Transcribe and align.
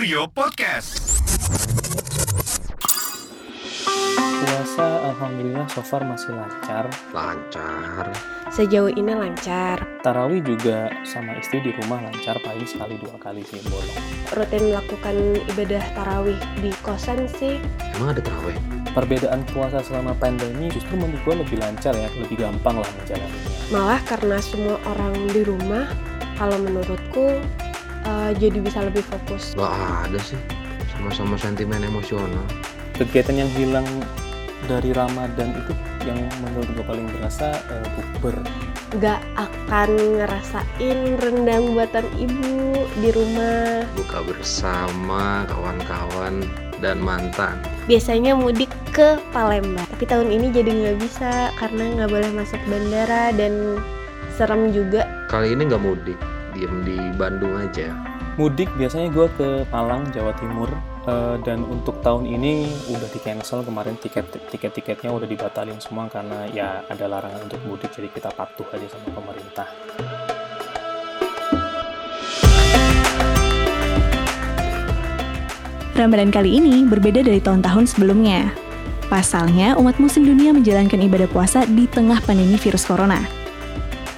Kurio 0.00 0.24
Podcast. 0.32 1.20
Puasa 4.16 4.88
alhamdulillah 5.12 5.68
so 5.68 5.84
far 5.84 6.00
masih 6.08 6.32
lancar. 6.32 6.88
lancar 7.12 8.08
Sejauh 8.48 8.88
ini 8.96 9.12
lancar. 9.12 9.84
Tarawih 10.00 10.40
juga 10.40 10.88
sama 11.04 11.36
istri 11.36 11.60
di 11.60 11.76
rumah 11.76 12.00
lancar 12.00 12.40
paling 12.40 12.64
sekali 12.64 12.96
dua 12.96 13.12
kali 13.20 13.44
sih 13.44 13.60
bolong. 13.68 14.00
Rutin 14.40 14.72
melakukan 14.72 15.16
ibadah 15.52 15.84
tarawih 15.92 16.40
di 16.64 16.72
kosan 16.80 17.28
sih. 17.36 17.60
emang 18.00 18.16
ada 18.16 18.24
terawih 18.24 18.56
Perbedaan 18.96 19.44
puasa 19.52 19.84
selama 19.84 20.16
pandemi 20.16 20.72
justru 20.72 20.96
menurut 20.96 21.20
gue 21.28 21.34
lebih 21.44 21.60
lancar 21.60 21.92
ya, 21.92 22.08
lebih 22.16 22.40
gampang 22.40 22.80
lah 22.80 22.88
menjalaninya. 23.04 23.52
Malah 23.68 24.00
karena 24.08 24.40
semua 24.40 24.80
orang 24.96 25.12
di 25.28 25.44
rumah, 25.44 25.84
kalau 26.40 26.56
menurutku 26.56 27.36
eh, 28.06 28.30
jadi 28.38 28.58
bisa 28.60 28.84
lebih 28.84 29.04
fokus. 29.04 29.52
nggak 29.56 29.74
ada 30.08 30.18
sih 30.22 30.40
sama-sama 30.92 31.34
sentimen 31.40 31.80
emosional 31.80 32.44
Kegiatan 33.00 33.40
yang 33.40 33.50
hilang 33.56 33.88
dari 34.68 34.92
Ramadan 34.92 35.56
itu 35.56 35.72
yang 36.04 36.20
menurut 36.44 36.68
gue 36.76 36.84
paling 36.84 37.08
berasa 37.16 37.56
eh, 37.72 37.86
bukber. 37.96 38.36
Gak 39.00 39.22
akan 39.40 40.20
ngerasain 40.20 40.98
rendang 41.16 41.72
buatan 41.72 42.04
ibu 42.20 42.84
di 43.00 43.08
rumah. 43.14 43.88
buka 43.96 44.20
bersama 44.20 45.48
kawan-kawan 45.48 46.44
dan 46.84 47.00
mantan 47.00 47.56
Biasanya 47.88 48.36
mudik 48.36 48.68
ke 48.92 49.16
Palembang, 49.32 49.88
tapi 49.96 50.04
tahun 50.04 50.28
ini 50.28 50.52
jadi 50.52 50.68
nggak 50.68 50.96
bisa 51.00 51.54
karena 51.56 51.96
nggak 51.96 52.10
boleh 52.10 52.30
masuk 52.36 52.60
bandara 52.68 53.32
dan 53.32 53.80
serem 54.36 54.72
juga. 54.76 55.08
kali 55.32 55.56
ini 55.56 55.72
nggak 55.72 55.80
mudik 55.80 56.18
diem 56.60 56.84
di 56.84 56.98
Bandung 57.16 57.56
aja 57.56 57.96
Mudik 58.40 58.72
biasanya 58.78 59.12
gue 59.12 59.28
ke 59.36 59.48
Malang, 59.68 60.08
Jawa 60.16 60.32
Timur. 60.40 60.70
eh, 61.08 61.36
dan 61.44 61.64
untuk 61.64 62.00
tahun 62.04 62.28
ini 62.28 62.68
udah 62.92 63.08
di 63.08 63.20
cancel 63.24 63.64
kemarin 63.64 63.96
tiket 63.96 64.28
tiket 64.52 64.76
tiketnya 64.76 65.08
udah 65.08 65.24
dibatalin 65.24 65.80
semua 65.80 66.08
karena 66.12 66.44
ya 66.52 66.84
ada 66.92 67.08
larangan 67.08 67.48
untuk 67.48 67.56
mudik 67.64 67.88
jadi 67.88 68.12
kita 68.12 68.28
patuh 68.36 68.68
aja 68.68 68.84
sama 68.88 69.08
pemerintah. 69.12 69.68
Ramadan 75.96 76.32
kali 76.32 76.60
ini 76.60 76.84
berbeda 76.88 77.24
dari 77.24 77.40
tahun-tahun 77.44 77.96
sebelumnya. 77.96 78.52
Pasalnya, 79.08 79.76
umat 79.76 80.00
muslim 80.00 80.32
dunia 80.32 80.56
menjalankan 80.56 81.00
ibadah 81.00 81.28
puasa 81.28 81.68
di 81.68 81.84
tengah 81.84 82.24
pandemi 82.24 82.56
virus 82.56 82.88
corona. 82.88 83.39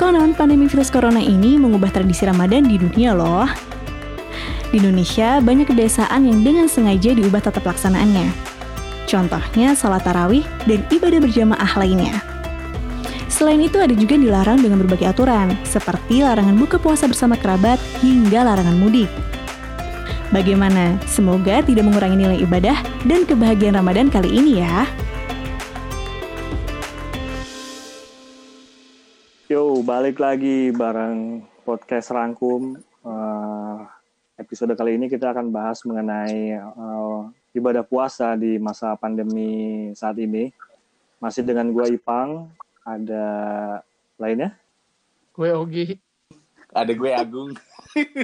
Konon, 0.01 0.33
pandemi 0.33 0.65
virus 0.65 0.89
corona 0.89 1.21
ini 1.21 1.61
mengubah 1.61 1.93
tradisi 1.93 2.25
Ramadan 2.25 2.65
di 2.65 2.81
dunia 2.81 3.13
loh. 3.13 3.45
Di 4.73 4.81
Indonesia, 4.81 5.37
banyak 5.45 5.69
kedesaan 5.69 6.25
yang 6.25 6.41
dengan 6.41 6.65
sengaja 6.65 7.13
diubah 7.13 7.45
tata 7.45 7.61
pelaksanaannya. 7.61 8.33
Contohnya, 9.05 9.77
sholat 9.77 10.01
tarawih 10.01 10.41
dan 10.65 10.81
ibadah 10.89 11.21
berjamaah 11.21 11.73
lainnya. 11.77 12.25
Selain 13.29 13.61
itu, 13.61 13.77
ada 13.77 13.93
juga 13.93 14.17
yang 14.17 14.25
dilarang 14.33 14.59
dengan 14.65 14.81
berbagai 14.81 15.13
aturan, 15.13 15.53
seperti 15.69 16.25
larangan 16.25 16.57
buka 16.57 16.81
puasa 16.81 17.05
bersama 17.05 17.37
kerabat 17.37 17.77
hingga 18.01 18.49
larangan 18.49 18.77
mudik. 18.81 19.13
Bagaimana? 20.33 20.97
Semoga 21.05 21.61
tidak 21.61 21.85
mengurangi 21.85 22.17
nilai 22.17 22.39
ibadah 22.41 22.81
dan 23.05 23.29
kebahagiaan 23.29 23.77
Ramadan 23.77 24.09
kali 24.09 24.33
ini 24.33 24.65
ya. 24.65 24.89
Balik 29.93 30.25
lagi 30.25 30.73
bareng 30.73 31.45
podcast 31.69 32.17
Rangkum. 32.17 32.81
Eh, 32.81 33.79
episode 34.41 34.73
kali 34.73 34.97
ini 34.97 35.05
kita 35.05 35.37
akan 35.37 35.53
bahas 35.53 35.85
mengenai 35.85 36.57
eh, 36.57 37.21
ibadah 37.53 37.85
puasa 37.85 38.33
di 38.33 38.57
masa 38.57 38.97
pandemi 38.97 39.93
saat 39.93 40.17
ini. 40.17 40.49
Masih 41.21 41.45
dengan 41.45 41.69
gua 41.77 41.93
Ipang, 41.93 42.49
ada 42.89 43.27
lainnya? 44.17 44.57
Gue 45.37 45.53
Ogi. 45.53 46.01
Ada 46.73 46.97
gue 46.97 47.11
Agung. 47.13 47.53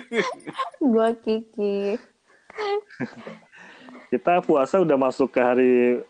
Gua 0.97 1.13
Kiki. 1.21 2.01
Kita 4.17 4.41
puasa 4.41 4.81
udah 4.81 4.97
masuk 4.97 5.37
ke 5.37 5.41
hari 5.45 6.01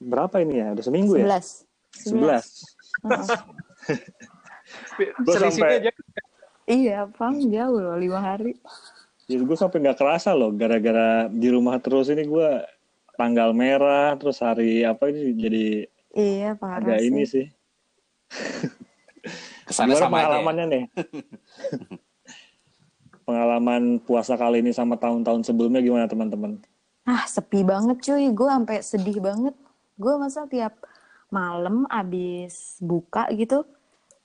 berapa 0.00 0.40
ini 0.40 0.64
ya? 0.64 0.72
Udah 0.72 0.84
seminggu 0.88 1.20
ya? 1.20 1.28
11. 1.28 2.16
Gua 2.16 2.40
Selisihnya 5.24 5.50
sampai- 5.50 5.78
aja. 5.80 5.92
Iya, 6.64 6.98
Pang, 7.08 7.40
jauh 7.40 7.78
loh, 7.78 7.96
lima 7.96 8.20
hari. 8.20 8.52
Ya, 9.24 9.40
gue 9.40 9.56
sampai 9.56 9.80
nggak 9.80 9.96
kerasa 9.96 10.32
loh, 10.32 10.52
gara-gara 10.52 11.26
di 11.26 11.48
rumah 11.48 11.76
terus 11.78 12.08
ini 12.08 12.24
gue 12.24 12.48
tanggal 13.14 13.52
merah, 13.52 14.12
terus 14.14 14.38
hari 14.38 14.84
apa 14.84 15.08
ini 15.08 15.32
jadi 15.34 15.66
Iya, 16.12 16.50
parah 16.54 16.96
agak 16.96 17.00
ini 17.02 17.24
sih. 17.24 17.46
Kesannya 19.66 19.96
Gimana 19.96 20.02
sama 20.02 20.16
aja. 20.16 20.20
ya. 20.20 20.26
pengalamannya 20.26 20.64
nih? 20.66 20.84
Pengalaman 23.24 23.82
puasa 24.00 24.40
kali 24.40 24.64
ini 24.64 24.72
sama 24.72 24.96
tahun-tahun 24.96 25.44
sebelumnya 25.44 25.84
gimana 25.84 26.08
teman-teman? 26.08 26.56
Ah, 27.04 27.28
sepi 27.28 27.60
banget 27.60 28.00
cuy. 28.00 28.32
Gue 28.32 28.48
sampai 28.48 28.80
sedih 28.80 29.20
banget. 29.20 29.52
Gue 30.00 30.16
masa 30.16 30.48
tiap 30.48 30.72
malam 31.28 31.84
abis 31.86 32.80
buka 32.80 33.28
gitu, 33.30 33.68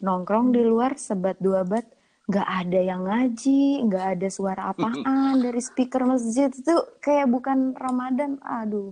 nongkrong 0.04 0.52
di 0.52 0.62
luar 0.68 1.00
sebat 1.00 1.40
dua 1.40 1.64
bat, 1.64 1.88
nggak 2.28 2.48
ada 2.48 2.80
yang 2.84 3.08
ngaji, 3.08 3.88
nggak 3.88 4.06
ada 4.20 4.28
suara 4.28 4.76
apaan 4.76 5.40
dari 5.40 5.64
speaker 5.64 6.04
masjid 6.04 6.52
itu 6.52 6.76
kayak 7.00 7.32
bukan 7.32 7.72
Ramadan. 7.80 8.36
Aduh, 8.44 8.92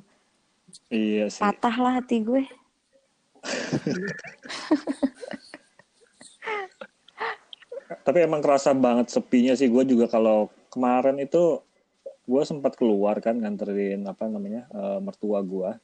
Iya 0.88 1.28
sih. 1.28 1.44
patah 1.44 1.76
lah 1.76 1.94
hati 2.00 2.24
gue. 2.24 2.44
Tapi 8.08 8.18
emang 8.24 8.40
kerasa 8.40 8.72
banget 8.72 9.12
sepinya 9.12 9.52
sih. 9.52 9.68
Gue 9.68 9.84
juga 9.84 10.08
kalau 10.08 10.48
kemarin 10.72 11.20
itu 11.20 11.60
gue 12.24 12.44
sempat 12.48 12.80
keluar 12.80 13.20
kan 13.20 13.36
nganterin 13.36 14.08
apa 14.08 14.32
namanya 14.32 14.68
eh, 14.72 15.00
mertua 15.04 15.44
gue. 15.44 15.76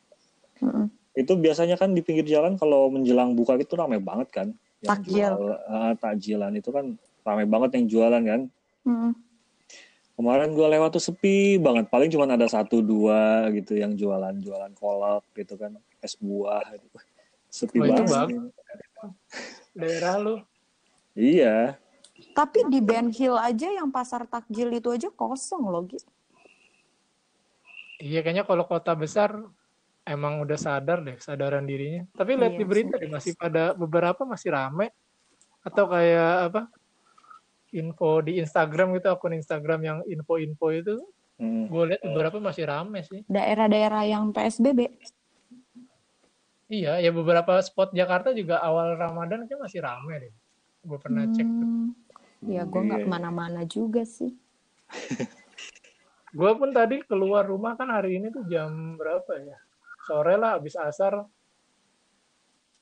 Mm-mm. 0.64 0.88
Itu 1.18 1.36
biasanya 1.36 1.76
kan 1.76 1.92
di 1.92 2.00
pinggir 2.06 2.24
jalan 2.24 2.56
kalau 2.56 2.88
menjelang 2.94 3.36
buka 3.36 3.60
itu 3.60 3.76
ramai 3.76 4.00
banget 4.00 4.32
kan. 4.32 4.48
Takjil. 4.80 5.34
jual- 5.34 5.62
eh, 5.64 5.94
takjilan 5.98 6.54
itu 6.54 6.70
kan 6.70 6.86
ramai 7.26 7.46
banget 7.46 7.82
yang 7.82 7.86
jualan 7.90 8.24
kan. 8.24 8.42
Mm-mm. 8.86 9.12
Kemarin 10.18 10.50
gue 10.54 10.66
lewat 10.66 10.98
tuh 10.98 11.04
sepi 11.04 11.58
banget. 11.58 11.90
Paling 11.90 12.10
cuma 12.10 12.26
ada 12.26 12.50
satu 12.50 12.82
dua 12.82 13.50
gitu 13.54 13.78
yang 13.78 13.94
jualan-jualan 13.94 14.74
kolak 14.74 15.22
gitu 15.34 15.54
kan, 15.56 15.78
es 16.02 16.18
buah. 16.18 16.66
Gitu. 16.74 16.88
Sepi 17.48 17.78
Oh, 17.78 17.86
banget. 17.86 18.10
bagus. 18.10 18.50
Daerah 19.78 20.16
lu. 20.18 20.36
Iya. 21.14 21.78
Tapi 22.34 22.66
di 22.66 22.82
Ben 22.82 23.14
Hill 23.14 23.38
aja 23.38 23.70
yang 23.70 23.94
pasar 23.94 24.26
takjil 24.26 24.74
itu 24.74 24.90
aja 24.90 25.10
kosong 25.10 25.70
loh, 25.70 25.86
Gi. 25.86 26.02
Iya 27.98 28.22
kayaknya 28.22 28.46
kalau 28.46 28.66
kota 28.66 28.94
besar 28.94 29.38
emang 30.08 30.40
udah 30.40 30.56
sadar 30.56 31.04
deh 31.04 31.20
kesadaran 31.20 31.68
dirinya. 31.68 32.08
Tapi 32.16 32.34
lihat 32.34 32.56
Iya 32.56 32.60
di 32.60 32.66
berita 32.66 32.96
deh 32.96 33.12
masih 33.12 33.36
pada 33.36 33.76
beberapa 33.76 34.24
masih 34.24 34.56
rame 34.56 34.90
atau 35.62 35.86
kayak 35.86 36.34
apa? 36.50 36.62
Info 37.76 38.24
di 38.24 38.40
Instagram 38.40 38.96
gitu 38.96 39.12
akun 39.12 39.36
Instagram 39.36 39.80
yang 39.84 39.98
info-info 40.08 40.68
itu 40.72 40.96
Hmm. 41.38 41.70
gue 41.70 41.94
lihat 41.94 42.02
beberapa 42.02 42.42
masih 42.42 42.66
rame 42.66 43.06
sih. 43.06 43.22
Daerah-daerah 43.30 44.10
yang 44.10 44.34
PSBB. 44.34 44.90
Iya, 46.66 46.98
ya 46.98 47.14
beberapa 47.14 47.62
spot 47.62 47.94
Jakarta 47.94 48.34
juga 48.34 48.58
awal 48.58 48.98
Ramadan 48.98 49.46
kan 49.46 49.62
masih 49.62 49.86
rame 49.86 50.18
deh. 50.18 50.34
Gue 50.82 50.98
pernah 50.98 51.30
cek 51.30 51.46
tuh. 51.46 51.68
Hmm. 51.70 51.94
Ya, 52.42 52.66
gue 52.66 52.82
nggak 52.82 53.02
Iya. 53.02 53.06
ke 53.06 53.10
mana-mana 53.10 53.62
juga 53.70 54.02
sih. 54.02 54.34
Gue 56.38 56.52
pun 56.54 56.70
tadi 56.70 57.02
keluar 57.06 57.46
rumah 57.46 57.74
kan 57.74 57.90
hari 57.90 58.20
ini 58.20 58.30
tuh 58.30 58.46
jam 58.50 58.98
berapa 59.00 59.32
ya? 59.38 59.58
Sore 60.08 60.40
lah 60.40 60.56
habis 60.56 60.80
asar. 60.80 61.28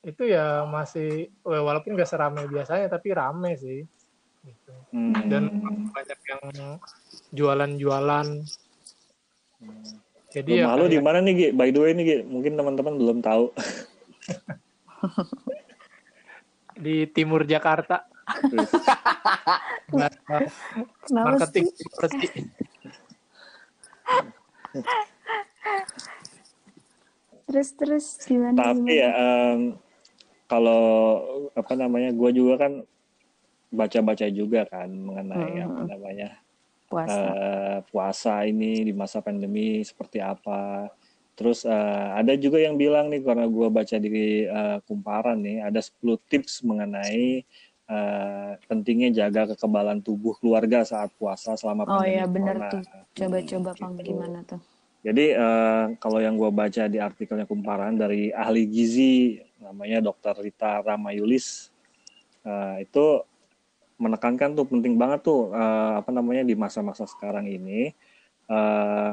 Itu 0.06 0.22
ya 0.22 0.62
masih 0.70 1.34
wah, 1.42 1.66
walaupun 1.66 1.98
gak 1.98 2.06
seramai 2.06 2.46
biasanya 2.46 2.86
tapi 2.86 3.10
rame 3.10 3.58
sih. 3.58 3.82
Gitu. 4.46 4.74
Hmm. 4.94 5.26
Dan 5.26 5.50
banyak 5.90 6.20
yang 6.30 6.42
jualan-jualan. 7.34 8.26
Jadi 10.30 10.62
ya 10.62 10.70
Rumah 10.70 10.78
lu 10.78 10.86
di 10.86 11.00
mana 11.02 11.18
nih, 11.18 11.34
Gi? 11.34 11.48
By 11.50 11.74
the 11.74 11.80
way 11.82 11.90
nih, 11.98 12.04
Gi, 12.06 12.16
mungkin 12.28 12.54
teman-teman 12.54 12.94
belum 12.94 13.18
tahu. 13.24 13.50
di 16.84 17.08
timur 17.10 17.48
Jakarta. 17.48 18.04
Marketing 21.10 21.66
seperti 21.72 22.26
Terus 27.56 27.72
terus 27.72 28.06
gimana? 28.28 28.52
Tapi 28.52 28.84
gimana? 28.84 29.00
ya 29.00 29.10
em, 29.16 29.60
kalau 30.44 30.84
apa 31.56 31.72
namanya, 31.72 32.12
gue 32.12 32.30
juga 32.36 32.68
kan 32.68 32.72
baca-baca 33.72 34.28
juga 34.28 34.68
kan 34.68 34.92
mengenai 34.92 35.56
Hmm. 35.56 35.72
apa 35.72 35.80
namanya 35.88 36.28
Puasa. 36.84 37.16
eh, 37.32 37.78
puasa 37.88 38.34
ini 38.44 38.84
di 38.84 38.92
masa 38.92 39.24
pandemi 39.24 39.80
seperti 39.80 40.20
apa. 40.20 40.92
Terus 41.32 41.64
eh, 41.64 42.08
ada 42.12 42.36
juga 42.36 42.60
yang 42.60 42.76
bilang 42.76 43.08
nih 43.08 43.24
karena 43.24 43.48
gue 43.48 43.68
baca 43.72 43.96
di 43.96 44.44
eh, 44.44 44.78
kumparan 44.84 45.40
nih 45.40 45.64
ada 45.64 45.80
10 45.80 46.20
tips 46.28 46.60
mengenai 46.60 47.40
eh, 47.88 48.50
pentingnya 48.68 49.16
jaga 49.16 49.56
kekebalan 49.56 50.04
tubuh 50.04 50.36
keluarga 50.36 50.84
saat 50.84 51.08
puasa 51.16 51.56
selama 51.56 51.88
Oh 51.88 52.04
pandemi 52.04 52.20
iya 52.20 52.28
bener 52.28 52.60
corona. 52.60 52.68
tuh. 52.68 52.82
Coba-coba 53.16 53.70
Pang 53.72 53.96
gitu. 53.96 54.12
gimana 54.12 54.44
tuh? 54.44 54.60
Jadi 55.04 55.32
eh, 55.32 55.84
kalau 56.00 56.18
yang 56.18 56.34
gue 56.36 56.50
baca 56.50 56.84
di 56.88 56.98
artikelnya 56.98 57.46
kumparan 57.46 57.94
dari 57.94 58.32
ahli 58.32 58.66
gizi 58.66 59.38
namanya 59.62 60.04
Dr. 60.12 60.44
Rita 60.44 60.82
Ramayulis 60.82 61.70
eh, 62.44 62.84
itu 62.84 63.22
menekankan 63.96 64.52
tuh 64.52 64.66
penting 64.68 65.00
banget 65.00 65.24
tuh 65.24 65.52
eh, 65.54 65.92
apa 66.00 66.10
namanya 66.12 66.42
di 66.44 66.52
masa-masa 66.58 67.08
sekarang 67.08 67.46
ini 67.48 67.94
eh, 68.50 69.10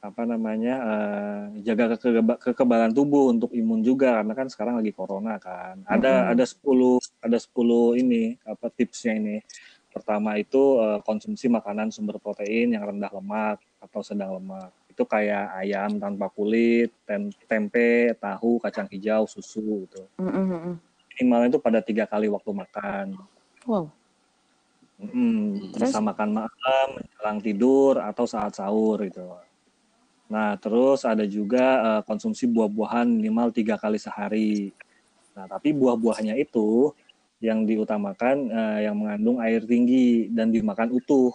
apa 0.00 0.22
namanya 0.24 0.74
eh, 0.80 1.42
jaga 1.60 2.00
kekeba- 2.00 2.40
kekebalan 2.40 2.88
tubuh 2.96 3.28
untuk 3.36 3.52
imun 3.52 3.84
juga 3.84 4.16
karena 4.24 4.32
kan 4.32 4.48
sekarang 4.48 4.80
lagi 4.80 4.96
corona 4.96 5.36
kan. 5.36 5.84
Ada 5.84 6.32
ada 6.32 6.44
10 6.48 6.96
ada 7.20 7.36
10 7.36 8.00
ini 8.00 8.40
apa 8.48 8.72
tipsnya 8.72 9.20
ini. 9.20 9.44
Pertama 9.92 10.40
itu 10.40 10.80
eh, 10.80 10.98
konsumsi 11.04 11.52
makanan 11.52 11.92
sumber 11.92 12.16
protein 12.16 12.72
yang 12.72 12.88
rendah 12.88 13.12
lemak 13.12 13.60
atau 13.76 14.00
sedang 14.00 14.40
lemak. 14.40 14.72
Itu 14.90 15.06
kayak 15.06 15.54
ayam 15.62 16.02
tanpa 16.02 16.26
kulit, 16.34 16.90
tem- 17.06 17.30
tempe, 17.46 18.10
tahu, 18.18 18.58
kacang 18.58 18.90
hijau, 18.90 19.22
susu 19.30 19.86
gitu. 19.86 20.02
Mm-mm-mm. 20.18 20.76
Minimalnya 21.14 21.54
itu 21.54 21.60
pada 21.62 21.78
tiga 21.78 22.10
kali 22.10 22.26
waktu 22.26 22.50
makan. 22.50 23.06
Wow. 23.64 23.86
Mm, 25.00 25.72
Terus? 25.72 25.94
bisa 25.94 26.02
makan 26.02 26.28
malam, 26.44 26.86
menjelang 26.98 27.40
tidur 27.40 28.02
atau 28.02 28.28
saat 28.28 28.52
sahur 28.52 29.00
gitu. 29.06 29.24
Nah, 30.28 30.54
terus 30.60 31.02
ada 31.08 31.24
juga 31.24 31.66
eh, 31.80 32.02
konsumsi 32.04 32.44
buah-buahan 32.50 33.08
minimal 33.08 33.48
tiga 33.54 33.80
kali 33.80 33.96
sehari. 33.96 34.70
Nah, 35.32 35.46
tapi 35.48 35.72
buah-buahnya 35.72 36.36
itu 36.36 36.92
yang 37.40 37.64
diutamakan 37.64 38.36
eh, 38.52 38.78
yang 38.90 38.94
mengandung 39.00 39.40
air 39.40 39.64
tinggi 39.64 40.28
dan 40.28 40.52
dimakan 40.52 40.92
utuh. 40.92 41.32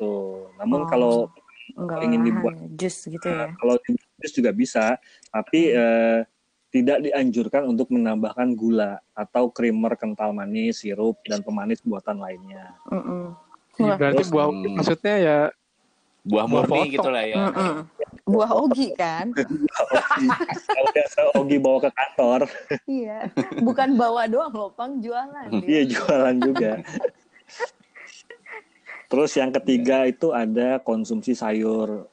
Tuh. 0.00 0.48
Namun 0.56 0.86
Oh. 0.86 0.88
kalau 0.88 1.14
Enggak 1.76 1.98
ingin 2.04 2.20
dibuat- 2.24 2.56
ya, 2.56 2.68
jus 2.78 2.96
gitu 3.04 3.26
ya. 3.28 3.36
Nah, 3.36 3.48
kalau 3.60 3.74
jus 4.20 4.32
juga 4.32 4.50
bisa, 4.54 4.84
tapi 5.28 5.74
eh, 5.74 6.20
tidak 6.68 7.00
dianjurkan 7.00 7.64
untuk 7.64 7.88
menambahkan 7.88 8.52
gula 8.52 9.00
atau 9.16 9.48
creamer 9.48 9.96
kental 9.96 10.36
manis, 10.36 10.84
sirup, 10.84 11.16
dan 11.24 11.40
pemanis 11.40 11.80
buatan 11.80 12.20
lainnya. 12.20 12.76
Mm-mm. 12.92 13.32
Iya, 13.78 13.94
Wah. 13.94 13.96
berarti 13.96 14.22
Terus, 14.24 14.32
buah 14.32 14.46
hmm. 14.52 14.74
maksudnya 14.74 15.16
ya 15.16 15.38
Buah 16.28 16.44
murni 16.44 16.92
gitu 16.92 17.08
lah 17.08 17.24
ya. 17.24 17.48
Mm-mm. 17.48 17.74
Buah 18.28 18.50
ogi 18.52 18.92
kan? 18.92 19.32
Kalau 20.76 20.90
biasa 20.92 21.18
Ogi 21.40 21.56
bawa 21.56 21.78
ke 21.88 21.90
kantor, 21.96 22.40
iya. 22.84 23.32
Bukan 23.64 23.96
bawa 23.96 24.28
doang 24.28 24.52
loh, 24.52 24.68
Pang 24.76 25.00
jualan. 25.00 25.48
iya 25.64 25.88
jualan 25.88 26.36
juga. 26.36 26.84
Terus 29.08 29.32
yang 29.34 29.50
ketiga 29.50 30.04
itu 30.04 30.30
ada 30.30 30.76
konsumsi 30.78 31.32
sayur 31.32 32.04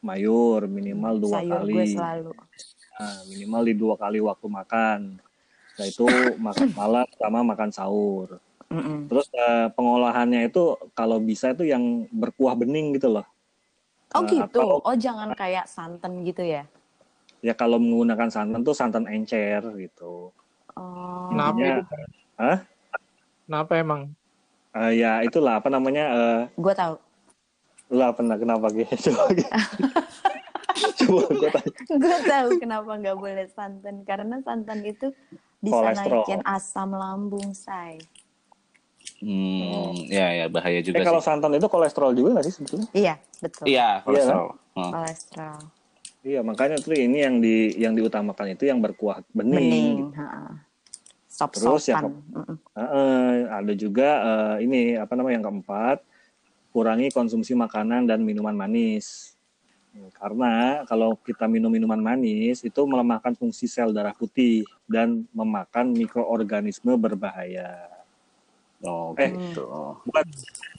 mayur 0.00 0.64
minimal 0.64 1.20
dua 1.20 1.36
Sayur 1.38 1.60
kali. 1.60 1.74
gue 1.74 1.86
selalu. 1.92 2.32
Nah, 2.96 3.18
minimal 3.28 3.62
di 3.62 3.74
dua 3.76 3.94
kali 3.94 4.18
waktu 4.18 4.46
makan. 4.48 5.00
Nah 5.76 5.84
itu 5.86 6.04
makan 6.40 6.68
malam 6.72 7.06
sama 7.14 7.40
makan 7.42 7.70
sahur. 7.70 8.40
Mm-mm. 8.66 9.04
Terus 9.06 9.28
eh, 9.30 9.68
pengolahannya 9.70 10.46
itu 10.46 10.62
kalau 10.90 11.18
bisa 11.18 11.50
itu 11.50 11.66
yang 11.66 11.82
berkuah 12.08 12.54
bening 12.54 12.94
gitu 12.94 13.10
loh. 13.10 13.26
Oh 14.10 14.22
Eh, 14.22 14.32
gitu. 14.32 14.40
atau- 14.42 14.80
Oh 14.80 14.96
jangan 14.96 15.34
kayak 15.34 15.66
santan 15.66 16.24
gitu 16.24 16.40
ya? 16.40 16.64
Ya 17.40 17.52
kalau 17.52 17.76
menggunakan 17.76 18.28
santan 18.28 18.60
tuh 18.60 18.72
santan 18.72 19.04
encer 19.06 19.60
gitu. 19.76 20.32
Oh. 20.72 21.28
kenapa 21.28 21.60
itu? 21.60 21.82
Hah? 22.36 22.58
Kenapa 23.44 23.72
emang? 23.76 24.00
Eh, 24.70 24.92
ya 24.96 25.18
itulah 25.20 25.58
apa 25.58 25.66
namanya 25.66 26.04
eh 26.08 26.40
Gue 26.54 26.70
tahu. 26.72 26.94
lah 27.90 28.14
pernah 28.14 28.38
kenapa 28.38 28.70
gitu 28.70 29.10
coba 30.96 31.22
gue 31.28 31.50
tanya. 31.50 31.74
Gue 31.90 32.18
tahu 32.22 32.48
kenapa 32.56 32.90
nggak 32.94 33.18
boleh 33.18 33.46
santan 33.48 34.06
karena 34.06 34.38
santan 34.40 34.80
itu 34.80 35.10
bisa 35.58 35.74
Kolesterol. 35.76 36.22
naikin 36.22 36.40
asam 36.46 36.90
lambung 36.92 37.50
say. 37.50 37.98
Hmm, 39.18 39.92
ya 40.06 40.32
ya 40.34 40.46
bahaya 40.46 40.80
juga 40.80 40.96
Eh 40.96 41.04
kalau 41.04 41.18
sih. 41.18 41.26
santan 41.26 41.52
itu 41.52 41.66
kolesterol 41.66 42.14
juga 42.14 42.38
nggak 42.38 42.46
sih 42.46 42.54
sebetulnya? 42.54 42.88
Iya 42.94 43.14
betul. 43.38 43.64
Iya, 43.66 43.88
kolesterol. 44.00 44.48
Hmm. 44.72 44.90
Kolesterol. 44.94 45.58
Iya 46.20 46.40
makanya 46.40 46.76
tuh 46.78 46.94
ini 46.94 47.18
yang 47.18 47.36
di 47.40 47.56
yang 47.74 47.92
diutamakan 47.92 48.54
itu 48.54 48.64
yang 48.64 48.78
berkuah 48.78 49.24
bening. 49.30 49.56
Bening. 49.58 49.94
gitu. 50.06 50.14
ha. 50.14 50.69
Sop 51.40 51.56
Terus 51.56 51.88
yang 51.88 52.04
sopan. 52.04 52.60
Heeh, 52.76 53.48
ada 53.48 53.72
juga 53.72 54.08
eh, 54.20 54.68
ini 54.68 54.80
apa 55.00 55.16
namanya 55.16 55.40
yang 55.40 55.46
keempat 55.48 56.04
kurangi 56.68 57.08
konsumsi 57.08 57.56
makanan 57.56 58.04
dan 58.04 58.20
minuman 58.20 58.52
manis. 58.52 59.32
Karena 60.14 60.86
kalau 60.86 61.18
kita 61.18 61.50
minum 61.50 61.66
minuman 61.66 61.98
manis 61.98 62.62
itu 62.62 62.78
melemahkan 62.86 63.34
fungsi 63.34 63.66
sel 63.66 63.90
darah 63.90 64.14
putih 64.14 64.62
dan 64.86 65.26
memakan 65.34 65.90
mikroorganisme 65.90 66.94
berbahaya. 66.94 67.89
Oh, 68.80 69.12
Eh. 69.20 69.28
gitu. 69.28 69.68
Bukan 70.08 70.24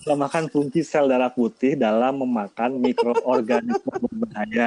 melemahkan 0.02 0.50
fungsi 0.50 0.82
sel 0.82 1.06
darah 1.06 1.30
putih 1.30 1.78
dalam 1.78 2.18
memakan 2.18 2.82
mikroorganisme 2.82 3.78
berbahaya. 4.02 4.66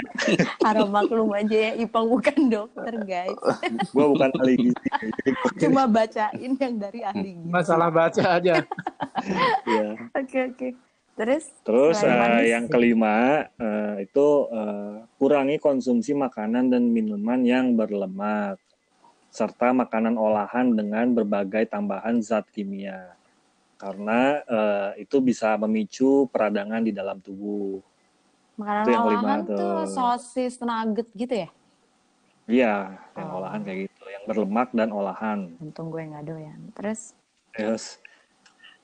Harap 0.62 0.86
maklum 0.86 1.34
aja 1.34 1.56
ya, 1.58 1.72
Ipang 1.74 2.06
bukan 2.06 2.38
dokter 2.46 2.94
guys. 3.02 3.34
Gua 3.94 4.06
bukan 4.14 4.30
ahli 4.38 4.54
gizi. 4.70 4.86
Cuma 5.66 5.90
bacain 5.90 6.52
yang 6.54 6.74
dari 6.78 7.02
ahli 7.02 7.30
gizi. 7.34 7.50
Masalah 7.50 7.90
baca 7.90 8.22
aja. 8.38 8.62
ya. 9.66 9.88
Oke 10.14 10.38
oke. 10.54 10.68
Terus? 11.14 11.44
Terus 11.62 11.98
manis. 12.02 12.50
yang 12.50 12.64
kelima 12.66 13.46
eh, 13.54 14.06
itu 14.06 14.28
eh, 14.46 14.94
kurangi 15.18 15.58
konsumsi 15.58 16.14
makanan 16.14 16.70
dan 16.70 16.86
minuman 16.86 17.42
yang 17.42 17.74
berlemak 17.74 18.62
serta 19.30 19.74
makanan 19.74 20.14
olahan 20.14 20.70
dengan 20.70 21.10
berbagai 21.10 21.66
tambahan 21.66 22.22
zat 22.22 22.46
kimia 22.54 23.10
karena 23.74 24.40
eh, 24.44 25.04
itu 25.04 25.20
bisa 25.20 25.54
memicu 25.60 26.26
peradangan 26.30 26.82
di 26.82 26.92
dalam 26.94 27.18
tubuh. 27.20 27.82
Makanan 28.54 28.82
Itu 28.86 28.90
yang 28.94 29.04
kelima 29.04 29.26
olahan 29.26 29.40
tuh. 29.44 29.58
tuh 29.58 29.78
sosis 29.90 30.54
nugget 30.62 31.08
gitu 31.14 31.34
ya? 31.46 31.48
Iya, 32.44 32.74
yang 33.16 33.28
Oh. 33.32 33.38
olahan 33.40 33.60
kayak 33.64 33.78
gitu, 33.88 34.02
yang 34.04 34.24
berlemak 34.28 34.68
dan 34.76 34.88
olahan. 34.92 35.38
Untung 35.58 35.88
gue 35.88 36.02
nggak 36.04 36.24
doyan. 36.28 36.60
Terus? 36.76 37.16
Yes. 37.56 37.98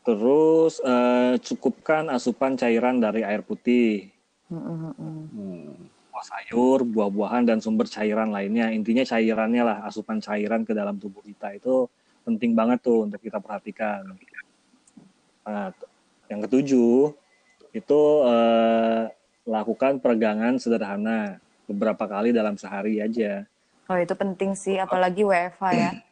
Terus 0.01 0.81
eh, 0.81 1.37
cukupkan 1.45 2.09
asupan 2.09 2.57
cairan 2.57 2.99
dari 2.99 3.21
air 3.21 3.45
putih. 3.45 4.09
Mm-mm-mm. 4.51 5.31
Hmm. 5.31 5.77
buah 6.11 6.27
sayur, 6.27 6.83
buah-buahan 6.85 7.47
dan 7.47 7.59
sumber 7.63 7.87
cairan 7.87 8.35
lainnya. 8.35 8.75
Intinya 8.75 9.07
cairannya 9.07 9.63
lah, 9.63 9.79
asupan 9.87 10.19
cairan 10.19 10.67
ke 10.67 10.75
dalam 10.75 10.99
tubuh 10.99 11.23
kita 11.23 11.55
itu 11.55 11.87
penting 12.27 12.53
banget 12.53 12.83
tuh 12.83 13.07
untuk 13.07 13.23
kita 13.23 13.39
perhatikan. 13.39 14.05
Nah, 15.47 15.73
yang 16.29 16.41
ketujuh 16.45 17.15
itu 17.71 18.01
eh, 18.27 19.03
lakukan 19.47 19.99
peregangan 19.99 20.59
sederhana 20.61 21.39
beberapa 21.67 22.05
kali 22.07 22.35
dalam 22.35 22.59
sehari 22.59 22.99
aja. 22.99 23.47
Oh 23.91 23.99
itu 23.99 24.15
penting 24.15 24.55
sih, 24.55 24.79
apalagi 24.79 25.27
WFH 25.27 25.65
ya. 25.75 25.91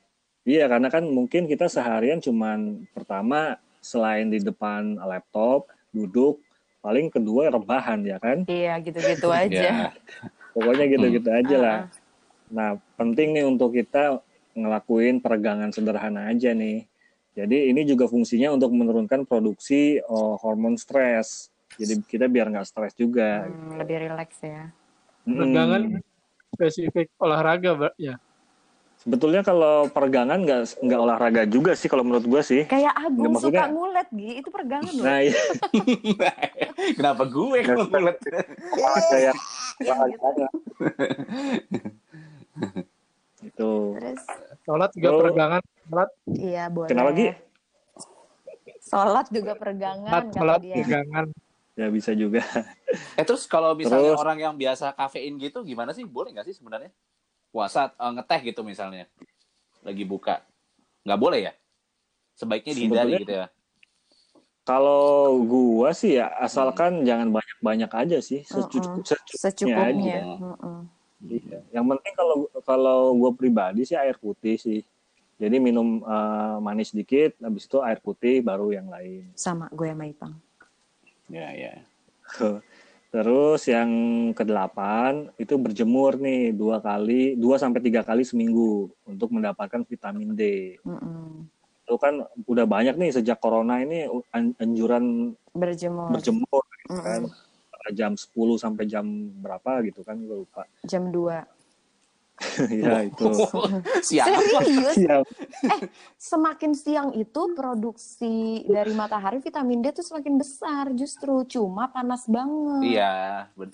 Iya, 0.48 0.64
karena 0.64 0.88
kan 0.88 1.04
mungkin 1.04 1.44
kita 1.44 1.68
seharian 1.68 2.24
cuman 2.24 2.88
pertama 2.96 3.60
selain 3.84 4.32
di 4.32 4.40
depan 4.40 4.96
laptop 4.96 5.68
duduk, 5.92 6.40
paling 6.80 7.12
kedua 7.12 7.52
rebahan 7.52 8.00
ya 8.00 8.16
kan. 8.16 8.48
iya 8.48 8.80
gitu-gitu 8.80 9.28
aja. 9.44 9.52
Ya. 9.52 9.92
Pokoknya 10.56 10.88
gitu-gitu 10.88 11.28
aja 11.28 11.56
Ah, 11.56 11.60
lah. 11.60 11.78
Nah, 12.48 12.70
penting 12.96 13.36
nih 13.36 13.44
untuk 13.44 13.76
kita 13.76 14.24
ngelakuin 14.56 15.20
peregangan 15.20 15.68
sederhana 15.68 16.32
aja 16.32 16.56
nih. 16.56 16.88
Jadi 17.38 17.70
ini 17.70 17.86
juga 17.86 18.10
fungsinya 18.10 18.50
untuk 18.50 18.74
menurunkan 18.74 19.22
produksi 19.22 20.02
oh, 20.02 20.34
hormon 20.42 20.74
stres. 20.74 21.54
Jadi 21.78 22.02
kita 22.02 22.26
biar 22.26 22.50
nggak 22.50 22.66
stres 22.66 22.98
juga. 22.98 23.46
Hmm, 23.46 23.78
lebih 23.78 24.10
rileks 24.10 24.42
ya. 24.42 24.74
Mm-mm. 25.22 25.38
Peregangan 25.38 25.82
spesifik 26.50 27.06
olahraga, 27.22 27.78
Mbak. 27.78 27.94
Ya. 27.94 28.18
Sebetulnya 28.98 29.46
kalau 29.46 29.86
peregangan 29.86 30.42
nggak 30.42 30.82
nggak 30.82 30.98
olahraga 30.98 31.42
juga 31.46 31.78
sih 31.78 31.86
kalau 31.86 32.02
menurut 32.02 32.26
gue 32.26 32.42
sih. 32.42 32.62
Kayak 32.66 32.98
Agung 32.98 33.30
Nggak, 33.30 33.32
maksudnya- 33.38 33.62
suka 33.62 33.70
ngulet, 33.70 34.08
Gi. 34.10 34.30
Itu 34.42 34.48
peregangan 34.50 34.92
loh. 34.98 35.04
Nah, 35.06 35.18
iya, 35.22 35.38
Kenapa 36.98 37.22
gue 37.22 37.58
kalau 37.62 37.86
ngeliat? 37.86 38.18
kayak 39.06 39.34
olahraga. 39.86 40.48
itu. 43.46 43.70
Terus? 43.94 44.22
Sholat 44.66 44.90
juga 44.98 45.08
peregangan. 45.22 45.62
Sholat, 45.88 46.10
Iya 46.28 46.64
boleh. 46.68 46.88
Kenapa 46.88 47.10
Gi? 47.12 47.28
Sholat 48.80 49.26
juga 49.28 49.52
peregangan 49.52 50.04
sholat, 50.06 50.24
kata 50.26 50.38
sholat 50.38 50.60
dia. 50.60 50.74
peregangan. 50.76 51.26
Ya 51.74 51.86
bisa 51.88 52.10
juga. 52.12 52.42
Eh 53.14 53.22
terus 53.22 53.44
kalau 53.44 53.72
misalnya 53.72 54.12
Terus- 54.12 54.20
orang 54.20 54.38
yang 54.40 54.54
biasa 54.54 54.90
kafein 54.92 55.36
gitu 55.36 55.62
gimana 55.62 55.92
sih? 55.92 56.02
Boleh 56.02 56.32
nggak 56.32 56.46
sih 56.46 56.56
sebenarnya? 56.56 56.90
Puasa 57.48 57.90
eh, 57.90 58.12
ngeteh 58.12 58.40
gitu 58.44 58.60
misalnya. 58.62 59.06
Lagi 59.80 60.02
buka. 60.02 60.42
Nggak 61.02 61.18
boleh 61.18 61.40
ya? 61.40 61.52
Sebaiknya 62.34 62.72
dihindari 62.74 62.98
Sebetulnya- 63.14 63.22
gitu 63.22 63.32
ya. 63.34 63.46
Kalau 64.62 65.32
gua 65.42 65.96
sih 65.96 66.16
ya 66.16 66.28
asalkan 66.36 67.00
jangan 67.02 67.32
banyak-banyak 67.32 67.88
aja 67.88 68.18
sih, 68.20 68.44
secukup, 68.44 69.00
secukupnya 69.00 69.40
Secukupnya. 69.40 69.88
aja. 69.88 70.18
Mm-mm. 70.36 70.78
Iya. 71.24 71.58
Yang 71.72 71.84
penting 71.88 72.12
kalau 72.14 72.36
kalau 72.62 72.98
gue 73.12 73.32
pribadi 73.32 73.82
sih 73.82 73.96
air 73.96 74.14
putih 74.14 74.54
sih. 74.54 74.84
Jadi 75.38 75.56
minum 75.62 76.02
eh, 76.02 76.56
manis 76.58 76.90
dikit, 76.90 77.38
habis 77.38 77.70
itu 77.70 77.78
air 77.78 78.02
putih 78.02 78.42
baru 78.42 78.74
yang 78.74 78.90
lain. 78.90 79.30
Sama 79.38 79.70
gue 79.70 79.86
sama 79.94 80.04
Ipang. 80.10 80.34
Ya, 81.30 81.54
ya. 81.54 81.74
Terus 83.14 83.64
yang 83.64 83.88
kedelapan 84.36 85.32
itu 85.40 85.56
berjemur 85.56 86.20
nih 86.20 86.52
dua 86.52 86.82
kali, 86.82 87.38
dua 87.38 87.56
sampai 87.56 87.80
tiga 87.80 88.04
kali 88.04 88.20
seminggu 88.26 88.92
untuk 89.08 89.32
mendapatkan 89.32 89.80
vitamin 89.86 90.34
D. 90.36 90.76
Mm-mm. 90.84 91.46
Itu 91.88 91.96
kan 91.96 92.20
udah 92.44 92.66
banyak 92.68 93.00
nih 93.00 93.16
sejak 93.16 93.40
corona 93.40 93.80
ini 93.80 94.04
an- 94.34 94.52
anjuran 94.60 95.32
Berjemur. 95.56 96.12
berjemur 96.20 96.62
kan 96.84 97.22
jam 97.96 98.12
10 98.12 98.60
sampai 98.60 98.84
jam 98.84 99.06
berapa 99.40 99.80
gitu 99.88 100.04
kan 100.04 100.20
gue 100.20 100.44
lupa. 100.44 100.68
Jam 100.84 101.08
2. 101.08 101.57
Ya 102.70 103.06
itu. 103.06 103.26
Siang. 104.08 104.26
Serius? 104.30 104.94
Siap. 104.98 105.24
Semakin 106.18 106.72
siang 106.74 107.10
itu 107.14 107.54
produksi 107.54 108.62
dari 108.66 108.94
matahari 108.94 109.42
vitamin 109.42 109.82
D 109.82 109.90
tuh 109.94 110.06
semakin 110.06 110.34
besar 110.38 110.90
justru. 110.94 111.42
Cuma 111.46 111.90
panas 111.90 112.26
banget. 112.30 112.98
Iya, 112.98 113.14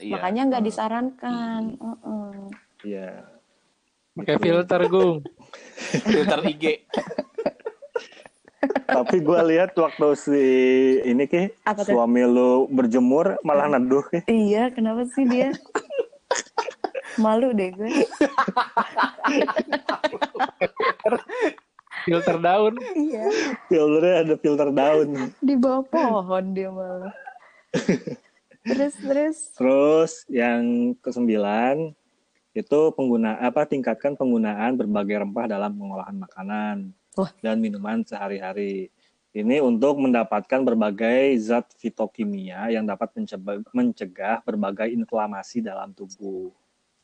iya. 0.01 0.13
Makanya 0.17 0.43
nggak 0.49 0.65
disarankan. 0.65 1.63
Mm-mm. 1.77 2.53
Iya. 2.85 3.29
Pakai 4.15 4.37
filter, 4.39 4.81
Gung. 4.87 5.27
filter 6.13 6.41
IG. 6.47 6.87
Tapi 8.85 9.17
gue 9.21 9.41
lihat 9.53 9.77
waktu 9.77 10.09
si 10.17 10.43
ini 11.05 11.29
ki 11.29 11.53
suami 11.85 12.25
lu 12.25 12.71
berjemur 12.71 13.37
malah 13.45 13.69
neduh 13.69 14.05
ki. 14.09 14.25
Iya, 14.31 14.73
kenapa 14.73 15.05
sih 15.13 15.27
dia? 15.29 15.53
Malu 17.19 17.55
deh 17.55 17.71
gue. 17.73 17.91
Filter 22.05 22.37
daun. 22.37 22.75
Iya. 22.93 23.25
Filternya 23.73 24.15
ada 24.29 24.35
filter 24.37 24.69
daun. 24.69 25.33
Di 25.41 25.55
bawah 25.57 25.85
pohon 25.89 26.45
dia 26.53 26.69
malah. 26.69 27.17
terus 28.61 28.95
terus. 29.01 29.39
Terus 29.57 30.13
yang 30.29 30.93
kesembilan 31.01 31.97
itu 32.55 32.81
pengguna 32.95 33.41
apa 33.43 33.67
tingkatkan 33.67 34.15
penggunaan 34.15 34.79
berbagai 34.79 35.27
rempah 35.27 35.51
dalam 35.51 35.75
pengolahan 35.75 36.15
makanan 36.15 36.77
Wah. 37.19 37.33
dan 37.43 37.59
minuman 37.59 38.05
sehari-hari. 38.07 38.93
Ini 39.35 39.59
untuk 39.59 39.99
mendapatkan 39.99 40.63
berbagai 40.63 41.35
zat 41.43 41.67
fitokimia 41.83 42.71
yang 42.71 42.87
dapat 42.87 43.11
mencegah 43.75 44.39
berbagai 44.47 44.95
inflamasi 44.95 45.59
dalam 45.59 45.91
tubuh. 45.91 46.55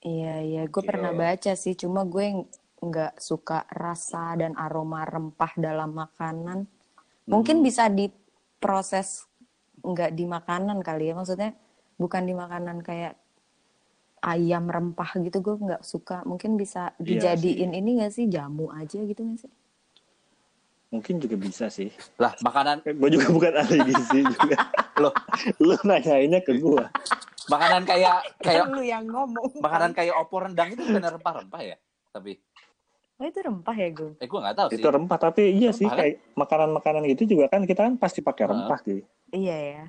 Iya 0.00 0.35
iya, 0.40 0.62
gue 0.64 0.83
pernah 0.83 1.12
baca 1.12 1.52
sih. 1.52 1.76
Cuma 1.76 2.09
gue 2.09 2.49
nggak 2.80 3.21
suka 3.21 3.69
rasa 3.69 4.33
dan 4.40 4.57
aroma 4.57 5.04
rempah 5.04 5.52
dalam 5.61 5.92
makanan. 5.92 6.64
Mungkin 7.28 7.61
bisa 7.61 7.92
diproses 7.92 9.28
nggak 9.85 10.16
di 10.16 10.25
makanan 10.25 10.80
kali 10.80 11.12
ya. 11.12 11.14
Maksudnya 11.16 11.52
bukan 12.00 12.25
di 12.25 12.33
makanan 12.33 12.80
kayak 12.80 13.14
ayam 14.25 14.73
rempah 14.73 15.21
gitu. 15.21 15.45
Gue 15.45 15.61
nggak 15.61 15.85
suka. 15.85 16.25
Mungkin 16.25 16.57
bisa 16.57 16.97
Iya 16.97 17.37
dijadiin 17.37 17.76
ini 17.76 18.00
nggak 18.00 18.12
sih 18.16 18.25
jamu 18.25 18.73
aja 18.73 18.97
gitu 19.04 19.21
nggak 19.21 19.40
sih? 19.45 19.52
Mungkin 20.90 21.23
juga 21.23 21.37
bisa 21.38 21.71
sih. 21.71 21.92
Lah, 22.19 22.35
makanan 22.42 22.83
Gue 22.83 23.14
juga 23.14 23.30
bukan 23.30 23.52
ahli 23.62 23.78
gizi 23.85 24.26
juga. 24.26 24.57
Loh. 25.02 25.14
Lu 25.62 25.76
nanyainnya 25.87 26.42
ke 26.42 26.57
gue. 26.59 26.85
Makanan 27.50 27.83
kayak 27.83 28.16
kayak 28.47 28.64
Kan 28.64 28.71
lu 28.71 28.83
yang 28.83 29.04
ngomong. 29.04 29.59
makanan 29.59 29.90
kayak 29.90 30.14
opor 30.14 30.47
rendang 30.47 30.71
itu 30.71 30.80
bukan 30.80 31.02
rempah-rempah 31.11 31.61
ya? 31.61 31.76
Tapi 32.11 32.38
Oh 33.21 33.28
itu 33.28 33.37
rempah 33.37 33.76
ya 33.76 33.88
gue? 33.90 34.16
eh 34.16 34.25
gue 34.25 34.38
nggak 34.40 34.57
tahu 34.57 34.69
sih. 34.71 34.80
Itu 34.80 34.88
rempah 34.88 35.19
tapi 35.21 35.42
iya 35.52 35.71
sih 35.71 35.85
Rempah, 35.85 35.92
kan? 35.92 36.00
kayak 36.00 36.14
makanan-makanan 36.33 37.02
gitu 37.11 37.23
juga 37.28 37.45
kan 37.47 37.61
kita 37.62 37.80
kan 37.85 37.95
pasti 37.95 38.21
pakai 38.21 38.45
rempah 38.47 38.80
ki. 38.80 39.04
Iya 39.30 39.57
ya. 39.61 39.85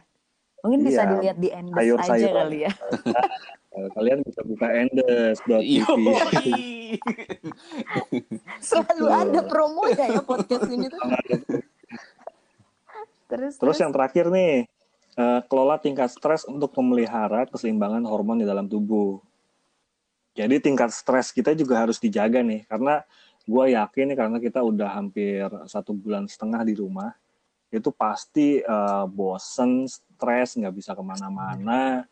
Mungkin 0.62 0.80
bisa 0.84 1.02
Iya. 1.02 1.10
dilihat 1.12 1.38
di 1.38 1.50
Endes 1.50 1.96
aja 1.98 2.28
kali 2.28 2.58
ya. 2.62 2.72
Kalian 3.96 4.20
bisa 4.22 4.44
buka 4.44 4.68
endes.tv. 4.68 5.80
Yoi. 5.96 7.00
Selalu 8.60 9.06
ada 9.08 9.42
promo 9.42 9.88
ya 9.88 10.12
ya 10.12 10.22
podcast 10.22 10.68
ini 10.68 10.86
tuh. 10.86 11.00
Terus 13.26 13.56
Terus 13.56 13.78
yang 13.80 13.96
terakhir 13.96 14.28
nih, 14.28 14.68
eh, 15.18 15.42
kelola 15.48 15.80
tingkat 15.82 16.12
stres 16.12 16.48
untuk 16.48 16.72
memelihara 16.80 17.48
keseimbangan 17.50 18.04
hormon 18.08 18.44
di 18.44 18.48
dalam 18.48 18.68
tubuh. 18.68 19.20
Jadi 20.32 20.64
tingkat 20.64 20.96
stres 20.96 21.36
kita 21.36 21.52
juga 21.52 21.84
harus 21.84 22.00
dijaga 22.00 22.40
nih, 22.40 22.64
karena 22.68 23.04
gue 23.44 23.66
yakin 23.76 24.06
nih 24.14 24.18
karena 24.18 24.38
kita 24.40 24.60
udah 24.64 24.90
hampir 24.96 25.50
satu 25.68 25.92
bulan 25.92 26.30
setengah 26.30 26.64
di 26.64 26.74
rumah, 26.78 27.12
itu 27.72 27.90
pasti 27.92 28.64
eh, 28.64 29.06
bosen, 29.12 29.88
stres, 29.88 30.56
nggak 30.60 30.74
bisa 30.76 30.92
ke 30.96 31.04
mana-mana, 31.04 32.08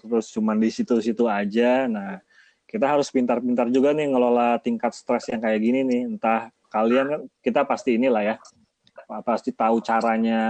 terus 0.00 0.32
cuman 0.34 0.58
di 0.58 0.68
situ-situ 0.72 1.28
aja. 1.30 1.86
Nah, 1.86 2.18
kita 2.66 2.88
harus 2.88 3.12
pintar-pintar 3.12 3.68
juga 3.68 3.92
nih 3.92 4.08
ngelola 4.08 4.56
tingkat 4.64 4.96
stres 4.96 5.28
yang 5.28 5.44
kayak 5.44 5.60
gini 5.60 5.84
nih. 5.84 6.02
Entah 6.16 6.48
kalian 6.72 7.28
kita 7.44 7.68
pasti 7.68 8.00
inilah 8.00 8.24
ya, 8.24 8.36
pasti 9.20 9.52
tahu 9.52 9.78
caranya 9.78 10.40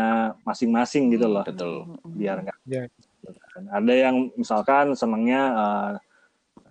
masing-masing 0.42 1.11
gitu 1.11 1.26
loh. 1.26 1.42
Betul. 1.42 1.99
biar 2.07 2.40
nggak 2.40 2.57
Ya. 2.64 2.87
ada 3.69 3.92
yang 3.92 4.31
misalkan 4.35 4.92
senangnya 4.92 5.40
eh, 5.52 5.90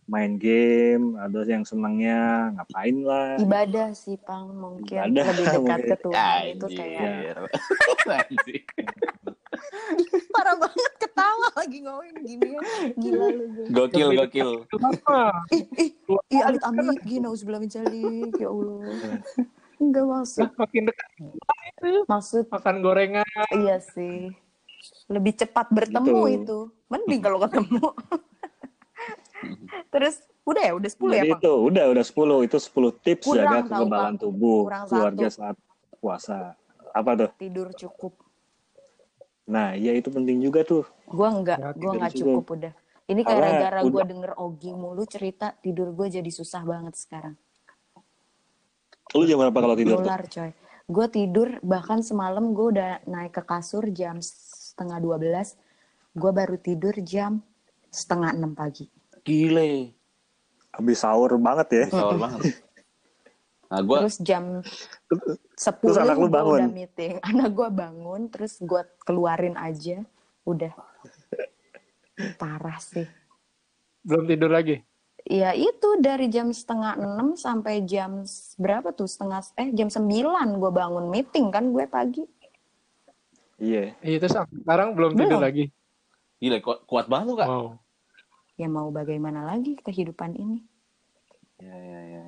main 0.05 0.35
game 0.35 1.15
ada 1.15 1.43
yang 1.43 1.63
senangnya 1.63 2.51
ngapain 2.53 2.95
lah. 3.01 3.37
Ibadah 3.37 3.87
sih 3.91 4.15
pang 4.17 4.49
mungkin 4.49 4.97
Ibadah, 4.97 5.25
lebih 5.25 5.43
dekat 5.43 5.57
mungkin. 5.57 5.81
ke 5.81 5.95
Tuhan 5.99 6.41
itu 6.49 6.65
kayak 6.69 7.49
parah 10.31 10.55
banget 10.57 10.93
ketawa 10.97 11.47
lagi 11.53 11.77
ngomongin 11.79 12.15
gini. 12.21 12.47
Ya 12.49 12.59
gila 12.93 13.25
lu 13.29 13.43
Gokil, 13.69 14.09
gokil. 14.17 14.49
Kenapa? 14.67 15.45
ih 15.49 15.63
ih. 15.77 15.91
Ih 16.29 16.41
amit 16.41 16.61
amit 16.61 16.99
gini 17.03 17.27
sebelah 17.31 17.59
mencalik 17.59 18.31
ya 18.35 18.47
allah 18.47 18.79
enggak 19.81 20.05
maksud 20.05 20.45
Makin 20.53 20.83
dekat 20.85 21.09
maksud 22.05 22.45
makan 22.47 22.75
gorengan. 22.79 23.25
iya 23.51 23.81
sih 23.81 24.29
lebih 25.07 25.33
cepat 25.35 25.67
bertemu 25.69 26.05
Gitu. 26.23 26.37
itu 26.37 26.57
mending 26.87 27.19
kalau 27.19 27.37
ketemu 27.39 27.81
terus 29.91 30.15
udah 30.41 30.63
ya 30.63 30.73
udah 30.73 30.89
10 30.89 31.01
ya 31.07 31.13
jadi 31.19 31.29
Pang? 31.31 31.39
itu 31.39 31.51
udah 31.63 31.85
udah 31.89 32.03
10 32.03 32.13
itu 32.43 32.57
10 32.59 32.69
tips 32.99 33.25
Kurang 33.25 33.37
jaga 33.39 33.57
tahu, 33.59 33.65
kekebalan 33.67 34.13
Pak. 34.13 34.21
tubuh 34.21 34.59
Kurang 34.63 34.83
keluarga 34.87 35.27
satu. 35.27 35.37
saat 35.37 35.55
puasa 35.95 36.37
apa 36.91 37.11
tuh 37.15 37.29
tidur 37.35 37.67
cukup 37.71 38.13
nah 39.43 39.73
iya 39.73 39.91
itu 39.91 40.07
penting 40.07 40.37
juga 40.39 40.61
tuh 40.63 40.85
Gua 41.03 41.27
enggak, 41.29 41.59
Ya, 41.59 41.69
gua 41.73 41.91
enggak 41.93 42.15
cukup 42.15 42.45
udah. 42.49 42.71
Ini 43.03 43.21
Karena 43.21 43.43
gara-gara 43.43 43.79
gua 43.83 43.91
udah- 43.91 44.07
denger 44.07 44.31
Ogi 44.37 44.71
mulu 44.71 45.03
cerita 45.03 45.51
tidur 45.53 45.91
gua 45.91 46.07
jadi 46.07 46.31
susah 46.31 46.63
banget 46.63 46.95
sekarang. 46.95 47.35
Lu 49.11 49.23
jam 49.27 49.37
berapa 49.43 49.59
kalau 49.59 49.75
tidur 49.75 49.99
tuh 49.99 50.07
Nular 50.07 50.23
coy. 50.27 50.51
Gue 50.91 51.07
tidur 51.07 51.49
bahkan 51.63 52.03
semalam 52.03 52.51
gue 52.51 52.67
udah 52.75 53.03
naik 53.07 53.39
ke 53.39 53.43
kasur 53.43 53.87
jam 53.91 54.19
setengah 54.19 54.99
12. 54.99 55.55
Gue 56.15 56.31
baru 56.35 56.55
tidur 56.59 56.95
jam 56.99 57.39
setengah 57.87 58.35
6 58.35 58.55
pagi. 58.55 58.85
Gile. 59.21 59.95
habis 60.71 61.03
sahur 61.03 61.35
banget 61.35 61.67
ya 61.67 61.85
Sahur 61.91 62.15
banget. 62.15 62.55
Nah, 63.71 63.79
gue 63.83 63.97
Terus 64.03 64.17
jam 64.19 64.43
10 64.59 65.55
Terus 65.55 65.99
anak 65.99 66.15
lu 66.19 66.27
bangun? 66.27 66.59
udah 66.63 66.71
meeting. 66.71 67.13
Anak 67.31 67.49
gue 67.55 67.69
bangun 67.71 68.21
terus 68.27 68.59
gue 68.59 68.83
keluarin 69.07 69.55
aja. 69.55 70.03
Udah. 70.43 70.71
Parah 72.35 72.79
sih. 72.83 73.07
Belum 74.03 74.27
tidur 74.27 74.51
lagi. 74.51 74.83
Ya 75.23 75.53
itu 75.53 75.89
dari 75.97 76.27
jam 76.27 76.49
setengah 76.49 76.97
enam 76.97 77.33
sampai 77.33 77.81
jam 77.81 78.25
berapa 78.57 78.89
tuh 78.89 79.05
setengah 79.05 79.45
eh 79.55 79.69
jam 79.71 79.87
sembilan 79.87 80.57
gue 80.57 80.71
bangun 80.71 81.07
meeting 81.07 81.49
kan 81.49 81.69
gue 81.69 81.85
pagi. 81.85 82.25
iya 83.55 83.93
Iya, 84.01 84.17
terus 84.17 84.33
sekarang 84.33 84.93
belum 84.93 85.13
tidur 85.13 85.37
Belum. 85.37 85.41
lagi. 85.41 85.65
gile 86.37 86.57
kuat, 86.57 86.81
kuat 86.83 87.05
banget 87.05 87.25
lu 87.27 87.35
kak. 87.35 87.45
Wow. 87.45 87.67
Ya 88.55 88.65
mau 88.65 88.89
bagaimana 88.89 89.45
lagi 89.45 89.77
kehidupan 89.77 90.33
ini. 90.33 90.65
Ya, 91.57 91.69
ya, 91.69 91.99
ya. 92.01 92.21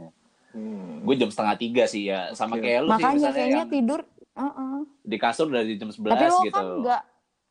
Hmm. 0.53 1.01
Gue 1.01 1.17
jam 1.17 1.33
setengah 1.33 1.57
tiga 1.57 1.83
sih 1.83 2.05
ya, 2.05 2.29
sama 2.33 2.55
Oke. 2.55 2.61
kayak 2.63 2.79
lu 2.79 2.87
sih 2.87 2.93
Makanya 2.93 3.13
misalnya 3.15 3.33
kayaknya 3.35 3.57
yang 3.59 3.71
tidur. 3.71 4.01
uh-uh. 4.33 4.77
di 5.03 5.17
kasur 5.17 5.47
dari 5.47 5.73
jam 5.73 5.89
11 5.89 5.97
Tapi 6.07 6.25
lo 6.27 6.37
gitu. 6.41 6.53
kan 6.53 6.65
nggak 6.79 7.01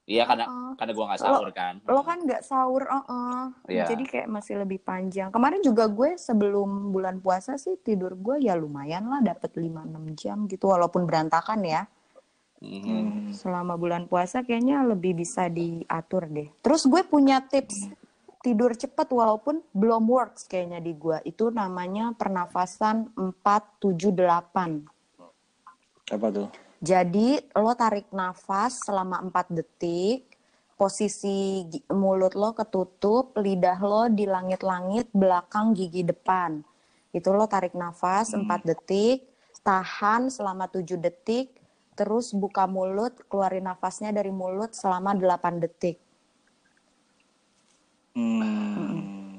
Iya 0.02 0.26
karena 0.26 0.50
Uh-uh. 0.50 0.74
karena 0.74 0.92
gua 0.98 1.04
nggak 1.14 1.20
Lo- 1.22 1.26
sahur 1.30 1.50
kan. 1.54 1.74
Lo 1.86 2.02
kan 2.02 2.18
nggak 2.26 2.42
sahur, 2.42 2.82
uh-uh. 2.90 3.54
Iya. 3.70 3.86
jadi 3.86 4.02
kayak 4.02 4.28
masih 4.28 4.58
lebih 4.58 4.82
panjang. 4.82 5.30
Kemarin 5.30 5.62
juga 5.62 5.86
gue 5.86 6.18
sebelum 6.18 6.90
bulan 6.90 7.22
puasa 7.22 7.54
sih 7.54 7.78
tidur 7.78 8.18
gue 8.18 8.42
ya 8.42 8.58
lumayan 8.58 9.06
lah, 9.06 9.22
dapet 9.22 9.54
5-6 9.54 10.18
jam 10.18 10.50
gitu, 10.50 10.74
walaupun 10.74 11.06
berantakan 11.06 11.62
ya. 11.62 11.86
Mhm. 12.62 12.82
Hmm. 12.82 13.30
Selama 13.34 13.78
bulan 13.78 14.10
puasa 14.10 14.42
kayaknya 14.42 14.82
lebih 14.82 15.18
bisa 15.22 15.46
diatur 15.46 16.26
deh. 16.30 16.50
Terus 16.62 16.82
gue 16.86 17.02
punya 17.06 17.42
tips 17.42 17.90
tidur 18.42 18.74
cepet 18.74 19.06
walaupun 19.06 19.62
belum 19.70 20.02
works 20.10 20.50
kayaknya 20.50 20.82
di 20.82 20.98
gue. 20.98 21.22
Itu 21.22 21.54
namanya 21.54 22.10
pernafasan 22.18 23.14
478. 23.14 24.82
Apa 26.10 26.26
tuh? 26.34 26.50
Jadi 26.82 27.38
lo 27.54 27.78
tarik 27.78 28.10
nafas 28.10 28.82
selama 28.82 29.22
4 29.22 29.54
detik, 29.54 30.26
posisi 30.74 31.62
mulut 31.94 32.34
lo 32.34 32.50
ketutup, 32.58 33.38
lidah 33.38 33.78
lo 33.78 34.10
di 34.10 34.26
langit-langit 34.26 35.06
belakang 35.14 35.78
gigi 35.78 36.02
depan. 36.02 36.58
Itu 37.14 37.30
lo 37.30 37.46
tarik 37.46 37.78
nafas 37.78 38.34
4 38.34 38.42
detik, 38.66 39.22
tahan 39.62 40.26
selama 40.26 40.66
7 40.66 40.98
detik, 40.98 41.54
terus 41.94 42.34
buka 42.34 42.66
mulut, 42.66 43.14
keluarin 43.30 43.70
nafasnya 43.70 44.10
dari 44.10 44.34
mulut 44.34 44.74
selama 44.74 45.14
8 45.14 45.62
detik. 45.62 46.02
Hmm. 48.18 49.38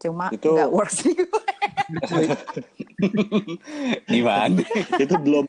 Cuma 0.00 0.32
Itu- 0.32 0.56
works 0.72 1.04
gue. 1.12 1.53
Gimana? 4.12 4.60
itu 4.98 5.14
belum 5.20 5.44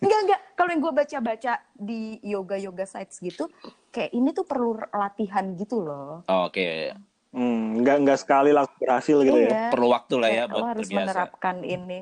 Enggak, 0.00 0.20
enggak. 0.24 0.40
Kalau 0.56 0.70
yang 0.72 0.82
gue 0.84 0.92
baca-baca 0.92 1.52
di 1.72 2.00
yoga-yoga 2.24 2.84
sites 2.84 3.20
gitu, 3.20 3.48
kayak 3.92 4.12
ini 4.12 4.32
tuh 4.32 4.44
perlu 4.44 4.76
latihan 4.92 5.56
gitu 5.56 5.80
loh. 5.80 6.24
Oke, 6.28 6.92
hmm, 7.32 7.80
nggak 7.84 7.96
nggak 8.06 8.18
sekali 8.20 8.50
langsung 8.52 8.76
berhasil 8.80 9.16
gitu 9.24 9.38
ya. 9.40 9.48
Iya. 9.48 9.62
perlu 9.72 9.88
waktu 9.88 10.14
lah 10.20 10.28
ya 10.28 10.44
Kayak 10.44 10.52
buat 10.52 10.64
harus 10.68 10.80
terbiasa. 10.84 11.00
menerapkan 11.00 11.56
ini. 11.64 12.00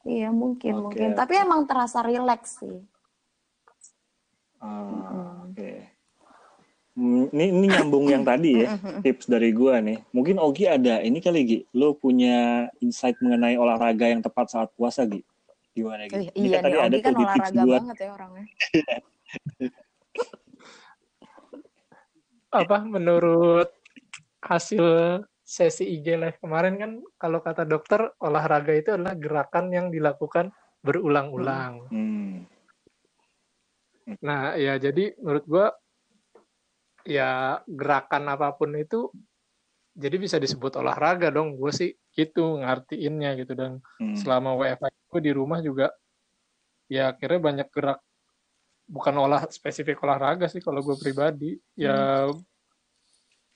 Iya 0.00 0.28
mungkin 0.32 0.72
Oke, 0.80 0.84
mungkin. 0.84 1.08
Tapi 1.12 1.34
emang 1.36 1.68
terasa 1.68 2.00
rileks 2.00 2.64
sih. 2.64 2.78
Ah, 4.60 5.44
Oke. 5.48 5.84
Hmm, 5.84 5.99
Ini, 7.00 7.48
ini 7.48 7.66
nyambung 7.72 8.12
yang 8.12 8.28
tadi 8.28 8.60
ya, 8.60 8.76
tips 9.00 9.24
dari 9.24 9.56
gua 9.56 9.80
nih. 9.80 10.04
Mungkin 10.12 10.36
Ogi 10.36 10.68
ada 10.68 11.00
ini 11.00 11.16
kali 11.24 11.40
Gi, 11.48 11.58
lo 11.72 11.96
punya 11.96 12.68
insight 12.84 13.16
mengenai 13.24 13.56
olahraga 13.56 14.04
yang 14.04 14.20
tepat 14.20 14.52
saat 14.52 14.68
puasa 14.76 15.08
Gi? 15.08 15.24
Gimana 15.72 16.04
Gi? 16.12 16.28
Ini 16.36 16.44
iya 16.44 16.60
kan 16.60 16.68
tadi 16.68 16.76
nih, 16.76 16.84
ada 16.84 16.92
Ogi 16.92 17.00
kan 17.00 17.12
tuh 17.12 17.16
di 17.16 17.24
tips 17.24 17.48
olahraga 17.48 17.64
gua. 17.64 17.76
banget 17.80 17.96
ya 17.96 18.10
orangnya. 18.12 18.44
apa 22.50 22.82
menurut 22.82 23.70
hasil 24.42 24.84
sesi 25.46 25.86
IG 25.86 26.18
live 26.18 26.38
kemarin 26.42 26.74
kan 26.76 26.98
kalau 27.14 27.38
kata 27.40 27.62
dokter 27.62 28.10
olahraga 28.20 28.74
itu 28.74 28.90
adalah 28.92 29.14
gerakan 29.16 29.72
yang 29.72 29.86
dilakukan 29.88 30.52
berulang-ulang. 30.84 31.88
Hmm. 31.88 32.44
Nah, 34.20 34.58
ya 34.58 34.76
jadi 34.76 35.14
menurut 35.16 35.44
gua 35.46 35.72
ya 37.04 37.60
gerakan 37.64 38.28
apa 38.28 38.52
pun 38.54 38.74
itu 38.74 39.10
jadi 39.94 40.16
bisa 40.16 40.36
disebut 40.38 40.78
olahraga 40.78 41.28
dong. 41.28 41.58
Gue 41.58 41.72
sih 41.72 41.90
gitu 42.10 42.58
ngartiinnya 42.60 43.38
gitu 43.38 43.54
dan 43.54 43.78
Hmm. 44.02 44.16
selama 44.18 44.58
WFH 44.58 44.90
gue 45.10 45.20
di 45.22 45.32
rumah 45.34 45.62
juga 45.62 45.90
ya 46.90 47.14
akhirnya 47.14 47.38
banyak 47.38 47.68
gerak 47.70 48.02
bukan 48.90 49.14
olah 49.14 49.46
spesifik 49.46 50.02
olahraga 50.02 50.50
sih 50.50 50.58
kalau 50.58 50.82
gue 50.82 50.98
pribadi 50.98 51.54
ya 51.78 52.26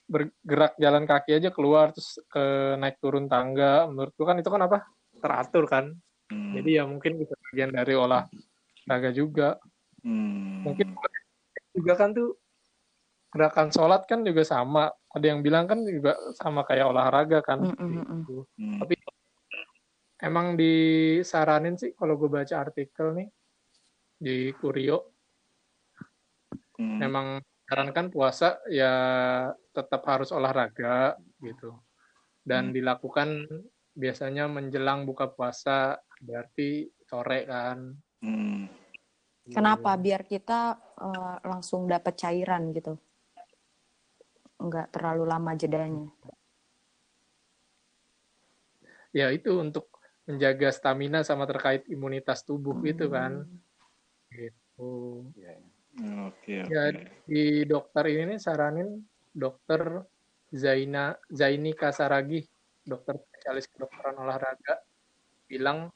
bergerak 0.05 0.77
jalan 0.77 1.03
kaki 1.03 1.35
aja 1.35 1.49
keluar 1.49 1.89
terus 1.91 2.21
ke 2.29 2.45
naik 2.77 3.01
turun 3.01 3.25
tangga 3.25 3.89
menurut 3.89 4.13
gue 4.13 4.25
kan 4.25 4.37
itu 4.37 4.49
kan 4.49 4.61
apa 4.63 4.77
teratur 5.19 5.65
kan 5.67 5.91
Hmm. 6.25 6.57
jadi 6.57 6.81
ya 6.81 6.83
mungkin 6.89 7.21
bisa 7.21 7.37
bagian 7.51 7.69
dari 7.69 7.93
olahraga 7.93 9.11
juga 9.13 9.61
Hmm. 10.01 10.65
mungkin 10.65 10.93
juga 11.75 11.93
kan 11.93 12.17
tuh 12.17 12.33
gerakan 13.35 13.67
sholat 13.67 14.07
kan 14.07 14.23
juga 14.23 14.47
sama 14.47 14.87
ada 15.11 15.25
yang 15.27 15.43
bilang 15.43 15.67
kan 15.67 15.83
juga 15.83 16.15
sama 16.39 16.63
kayak 16.63 16.87
olahraga 16.87 17.43
kan 17.43 17.67
Mm, 17.67 17.75
mm, 17.75 17.91
mm. 17.91 18.19
Gitu. 18.23 18.37
Hmm. 18.55 18.79
tapi 18.79 18.95
emang 20.23 20.55
disaranin 20.55 21.75
sih 21.75 21.91
kalau 21.91 22.15
gue 22.15 22.31
baca 22.31 22.55
artikel 22.63 23.11
nih 23.11 23.27
di 24.15 24.55
Kurio 24.55 25.11
Hmm. 26.75 26.99
memang 26.99 27.27
sarankan 27.67 28.11
puasa 28.11 28.59
ya 28.67 28.91
tetap 29.71 30.03
harus 30.11 30.31
olahraga 30.35 31.15
gitu 31.39 31.71
dan 32.43 32.71
Hmm. 32.71 32.75
dilakukan 32.75 33.47
biasanya 33.95 34.51
menjelang 34.51 35.07
buka 35.07 35.31
puasa 35.31 35.95
berarti 36.19 36.87
sore 37.07 37.47
kan 37.47 37.95
Hmm. 38.23 38.67
Kenapa? 39.45 39.93
Biar 39.95 40.25
kita 40.25 40.73
eh, 40.97 41.35
langsung 41.45 41.85
dapat 41.85 42.17
cairan 42.17 42.73
gitu. 42.73 42.97
Enggak 44.65 44.89
terlalu 44.89 45.23
lama 45.29 45.51
jedanya. 45.53 46.09
ya 49.15 49.31
itu 49.31 49.63
untuk 49.63 49.87
menjaga 50.27 50.75
stamina 50.75 51.23
sama 51.23 51.47
terkait 51.47 51.87
imunitas 51.87 52.43
tubuh 52.43 52.75
gitu 52.83 53.07
kan 53.07 53.47
gitu 54.27 55.23
Oke, 55.31 55.55
oke. 56.27 56.55
ya 56.67 56.91
di 57.23 57.63
dokter 57.63 58.03
ini 58.11 58.35
nih 58.35 58.39
saranin 58.43 58.99
dokter 59.31 60.03
Zaina 60.51 61.15
Zaini 61.31 61.71
Kasaragi 61.71 62.43
dokter 62.83 63.15
spesialis 63.23 63.71
kedokteran 63.71 64.19
olahraga 64.19 64.83
bilang 65.47 65.87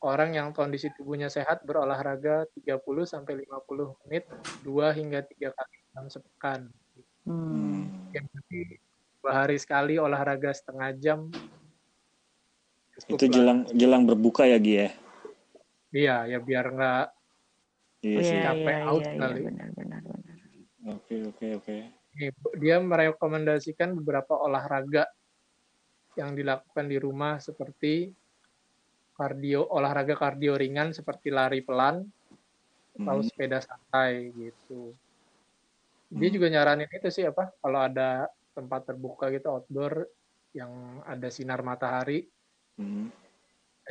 orang 0.00 0.32
yang 0.32 0.56
kondisi 0.56 0.88
tubuhnya 0.96 1.28
sehat 1.28 1.68
berolahraga 1.68 2.48
30 2.56 2.80
sampai 3.04 3.44
50 3.44 4.08
menit 4.08 4.24
2 4.64 4.96
hingga 4.96 5.20
3 5.20 5.52
kali 5.52 5.83
dalam 5.94 6.10
sepekan 6.10 6.60
Hmm. 7.24 7.88
yang 8.12 8.26
berarti 8.28 8.76
dua 9.24 9.32
hari 9.32 9.56
sekali 9.56 9.96
olahraga 9.96 10.52
setengah 10.52 10.92
jam 10.98 11.32
Itu 13.08 13.24
lah. 13.26 13.32
jelang 13.32 13.58
jelang 13.72 14.02
berbuka 14.04 14.44
ya 14.44 14.60
Gi 14.60 14.74
ya? 14.76 14.88
iya 15.88 16.16
ya 16.28 16.38
biar 16.38 16.68
nggak 16.68 17.06
Iya 18.04 18.20
Iya, 18.20 18.28
sih. 18.28 18.38
capek 18.38 18.76
iya, 18.76 18.84
out 18.84 19.00
iya, 19.00 19.08
iya, 19.08 19.20
kali. 19.24 19.40
benar, 19.40 19.68
benar, 19.72 20.02
benar. 20.04 20.36
Oke, 20.92 21.14
oke, 21.24 21.46
oke. 21.56 21.76
Dia 22.60 22.76
merekomendasikan 22.76 23.96
beberapa 23.96 24.36
olahraga 24.36 25.08
yang 26.14 26.36
dilakukan 26.36 26.84
di 26.84 27.00
rumah 27.00 27.40
seperti 27.40 28.12
kardio 29.16 29.64
olahraga 29.64 30.12
kardio 30.12 30.52
ringan 30.52 30.92
seperti 30.92 31.32
lari 31.32 31.64
pelan 31.64 32.04
atau 33.00 33.16
Hmm. 33.16 33.24
sepeda 33.24 33.64
santai 33.64 34.36
gitu. 34.36 34.92
Dia 36.14 36.28
Hmm. 36.30 36.36
juga 36.38 36.46
nyaranin 36.46 36.86
itu 36.86 37.10
sih 37.10 37.26
apa 37.26 37.50
kalau 37.58 37.80
ada 37.82 38.30
tempat 38.54 38.86
terbuka 38.86 39.34
gitu 39.34 39.50
outdoor 39.50 40.06
yang 40.54 41.02
ada 41.02 41.26
sinar 41.26 41.58
matahari 41.66 42.30
Hmm. 42.78 43.10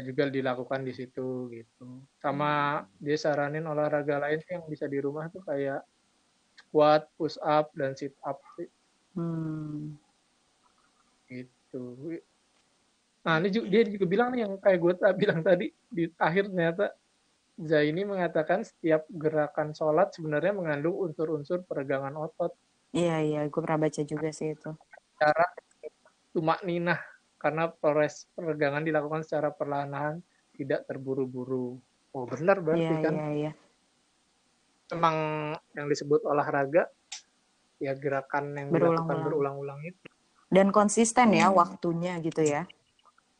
juga 0.03 0.27
dilakukan 0.31 0.83
di 0.87 0.91
situ 0.95 1.51
gitu. 1.51 2.03
Sama 2.23 2.83
dia 2.99 3.15
saranin 3.19 3.67
olahraga 3.67 4.23
lain 4.23 4.39
sih 4.43 4.55
yang 4.55 4.65
bisa 4.71 4.87
di 4.87 4.99
rumah 5.03 5.27
tuh 5.29 5.43
kayak 5.43 5.83
squat, 6.57 7.07
push 7.19 7.35
up 7.43 7.69
dan 7.75 7.95
sit 7.95 8.15
up 8.23 8.39
sih 8.55 8.71
Hmm. 9.13 9.93
gitu. 11.29 12.17
Nah 13.23 13.39
ini 13.39 13.49
juga, 13.51 13.67
dia 13.71 13.81
juga 13.87 14.05
bilang 14.09 14.29
nih 14.35 14.47
yang 14.47 14.53
kayak 14.59 14.79
gue 14.79 14.93
bilang 15.15 15.39
tadi 15.45 15.71
di 15.87 16.09
akhir 16.19 16.51
ternyata 16.51 16.91
Zaini 17.53 18.01
mengatakan 18.01 18.65
setiap 18.65 19.05
gerakan 19.07 19.71
sholat 19.71 20.09
sebenarnya 20.09 20.51
mengandung 20.51 20.97
unsur-unsur 20.97 21.61
peregangan 21.63 22.13
otot 22.17 22.53
Iya, 22.89 23.21
iya, 23.21 23.41
gue 23.45 23.57
pernah 23.57 23.89
baca 23.89 24.01
juga 24.01 24.29
sih 24.29 24.53
itu. 24.53 24.69
secara 25.13 25.45
tumak 26.29 26.61
ninah 26.61 27.01
karena 27.37 27.69
proses 27.69 28.25
peregangan 28.33 28.81
dilakukan 28.81 29.21
secara 29.21 29.49
perlahan 29.49 30.21
tidak 30.53 30.85
terburu-buru. 30.85 31.77
Oh 32.11 32.25
benar 32.25 32.61
berarti 32.61 32.93
Iya, 32.93 33.01
kan 33.01 33.13
iya, 33.13 33.29
iya. 33.33 33.51
memang 34.89 35.15
yang 35.73 35.87
disebut 35.89 36.21
olahraga 36.21 36.85
ya 37.77 37.93
gerakan 37.93 38.53
yang 38.53 38.69
dilakukan 38.69 39.05
Berulang-ulang. 39.09 39.23
berulang-ulang 39.25 39.79
itu. 39.83 40.05
Dan 40.47 40.69
konsisten 40.69 41.33
ya 41.33 41.49
Hmm. 41.49 41.57
waktunya 41.57 42.21
gitu 42.21 42.45
ya. 42.45 42.69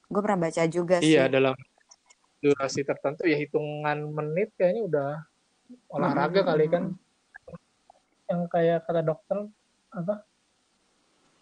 Gue 0.10 0.22
pernah 0.22 0.50
baca 0.50 0.64
juga 0.66 0.98
sih. 0.98 1.14
Iya 1.14 1.30
dalam 1.30 1.54
durasi 2.44 2.84
tertentu 2.84 3.24
ya 3.24 3.40
hitungan 3.40 4.04
menit 4.12 4.52
kayaknya 4.60 4.84
udah 4.84 5.12
olahraga 5.96 6.44
Mm-mm, 6.44 6.50
kali 6.52 6.66
kan. 6.68 6.84
Yang 8.28 8.42
kayak 8.52 8.80
kata 8.84 9.02
dokter 9.02 9.48
apa 9.96 10.28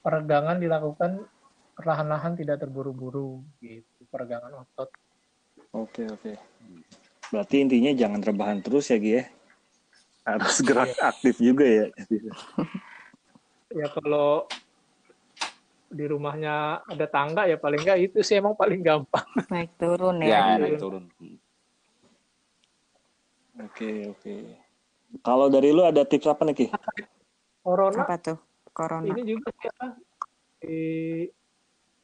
peregangan 0.05 0.61
dilakukan 0.61 1.25
perlahan-lahan 1.73 2.37
tidak 2.37 2.61
terburu-buru 2.61 3.41
gitu 3.57 4.05
peregangan 4.13 4.61
otot. 4.61 4.93
Oke, 5.73 6.05
oke. 6.05 6.37
Berarti 7.31 7.55
intinya 7.63 7.91
jangan 7.95 8.21
rebahan 8.21 8.59
terus 8.61 8.91
ya 8.91 9.01
Gi 9.01 9.17
ya? 9.17 9.23
harus 10.21 10.61
gerak 10.61 10.93
aktif 11.01 11.41
juga 11.41 11.65
ya. 11.65 11.85
Ya 13.73 13.87
kalau 13.89 14.45
di 15.91 16.05
rumahnya 16.07 16.81
ada 16.87 17.05
tangga 17.11 17.43
ya 17.45 17.59
paling 17.59 17.83
nggak 17.83 17.99
itu 17.99 18.19
sih 18.23 18.39
emang 18.39 18.55
paling 18.55 18.79
gampang. 18.79 19.27
Naik 19.53 19.75
turun 19.75 20.23
Ya, 20.23 20.55
ya. 20.55 20.63
naik 20.63 20.79
turun. 20.79 21.11
Oke 23.59 24.07
oke. 24.07 24.35
Kalau 25.21 25.51
dari 25.51 25.75
lu 25.75 25.83
ada 25.83 26.07
tips 26.07 26.31
apa 26.31 26.47
nih 26.47 26.55
Ki? 26.55 26.67
Corona 27.61 28.07
Apa 28.07 28.15
tuh? 28.17 28.37
Corona. 28.71 29.03
ini 29.11 29.35
juga 29.35 29.51
ya 29.59 29.75
di 30.63 30.79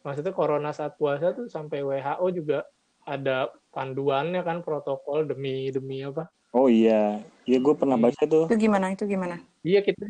maksudnya 0.04 0.36
corona 0.36 0.76
saat 0.76 1.00
puasa 1.00 1.32
tuh 1.32 1.47
sampai 1.47 1.80
WHO 1.80 2.28
juga 2.36 2.67
ada 3.08 3.47
panduannya 3.71 4.43
kan 4.43 4.60
protokol 4.60 5.23
demi 5.23 5.71
demi 5.71 6.04
apa? 6.04 6.28
Oh 6.52 6.67
iya, 6.67 7.23
iya 7.47 7.58
gue 7.63 7.76
pernah 7.80 7.95
baca 7.95 8.19
tuh. 8.28 8.52
Itu 8.52 8.60
gimana? 8.60 8.91
Itu 8.91 9.08
gimana? 9.08 9.39
Iya 9.63 9.80
kita 9.80 10.04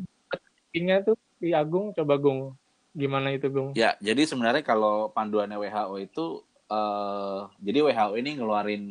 tuh 1.05 1.17
di 1.37 1.53
Agung 1.53 1.93
coba 1.93 2.17
Gung 2.17 2.57
gimana 2.97 3.29
itu 3.29 3.45
Gung? 3.53 3.77
Ya, 3.77 3.93
jadi 4.01 4.25
sebenarnya 4.25 4.65
kalau 4.65 5.13
panduannya 5.13 5.61
WHO 5.61 5.95
itu, 6.01 6.25
eh, 6.65 7.39
jadi 7.61 7.77
WHO 7.85 8.17
ini 8.17 8.41
ngeluarin 8.41 8.83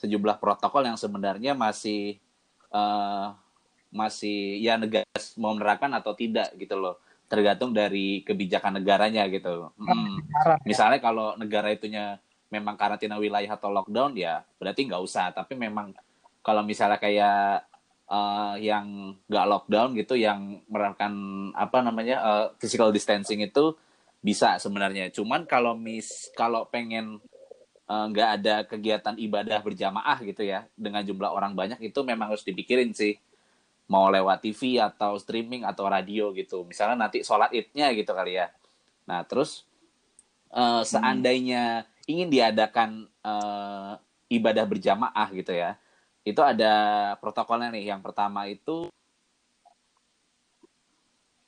sejumlah 0.00 0.40
protokol 0.40 0.88
yang 0.88 0.96
sebenarnya 0.96 1.52
masih 1.52 2.16
eh, 2.72 3.26
masih 3.92 4.64
ya 4.64 4.80
negara 4.80 5.04
mau 5.36 5.52
menerapkan 5.52 5.92
atau 5.92 6.16
tidak 6.16 6.48
gitu 6.56 6.80
loh, 6.80 6.96
tergantung 7.28 7.76
dari 7.76 8.24
kebijakan 8.24 8.80
negaranya 8.80 9.28
gitu. 9.28 9.68
Mm. 9.76 10.24
Misalnya 10.64 10.96
kalau 11.04 11.36
negara 11.36 11.68
itunya 11.68 12.16
memang 12.48 12.76
karantina 12.80 13.20
wilayah 13.20 13.52
atau 13.52 13.68
lockdown 13.68 14.16
ya 14.16 14.40
berarti 14.56 14.88
nggak 14.88 15.04
usah. 15.04 15.28
Tapi 15.36 15.52
memang 15.56 15.92
kalau 16.40 16.64
misalnya 16.64 16.96
kayak 16.96 17.68
eh, 18.12 18.54
yang 18.68 19.16
nggak 19.26 19.46
lockdown 19.48 19.96
gitu, 19.96 20.14
yang 20.20 20.60
menerapkan 20.68 21.12
apa 21.56 21.80
namanya 21.80 22.16
eh, 22.20 22.46
physical 22.60 22.92
distancing 22.92 23.40
itu 23.40 23.72
bisa 24.20 24.60
sebenarnya. 24.60 25.08
Cuman 25.10 25.48
kalau 25.48 25.74
mis 25.74 26.28
kalau 26.36 26.68
pengen 26.68 27.18
eh, 27.88 28.06
nggak 28.12 28.28
ada 28.40 28.54
kegiatan 28.68 29.16
ibadah 29.16 29.58
berjamaah 29.64 30.18
gitu 30.22 30.44
ya 30.44 30.68
dengan 30.76 31.02
jumlah 31.02 31.32
orang 31.32 31.56
banyak 31.56 31.80
itu 31.80 32.00
memang 32.04 32.30
harus 32.36 32.44
dipikirin 32.44 32.92
sih 32.92 33.16
mau 33.90 34.08
lewat 34.08 34.40
TV 34.40 34.80
atau 34.80 35.18
streaming 35.20 35.66
atau 35.66 35.88
radio 35.90 36.30
gitu. 36.32 36.64
Misalnya 36.64 37.08
nanti 37.08 37.20
sholat 37.26 37.50
idnya 37.52 37.90
gitu 37.92 38.12
kali 38.14 38.38
ya. 38.38 38.48
Nah 39.08 39.26
terus 39.26 39.66
eh, 40.54 40.82
seandainya 40.86 41.88
ingin 42.06 42.28
diadakan 42.30 43.08
eh, 43.24 43.92
ibadah 44.32 44.64
berjamaah 44.64 45.28
gitu 45.36 45.52
ya, 45.52 45.76
itu 46.22 46.40
ada 46.42 46.74
protokolnya 47.18 47.74
nih. 47.74 47.94
Yang 47.94 48.00
pertama 48.06 48.46
itu 48.46 48.90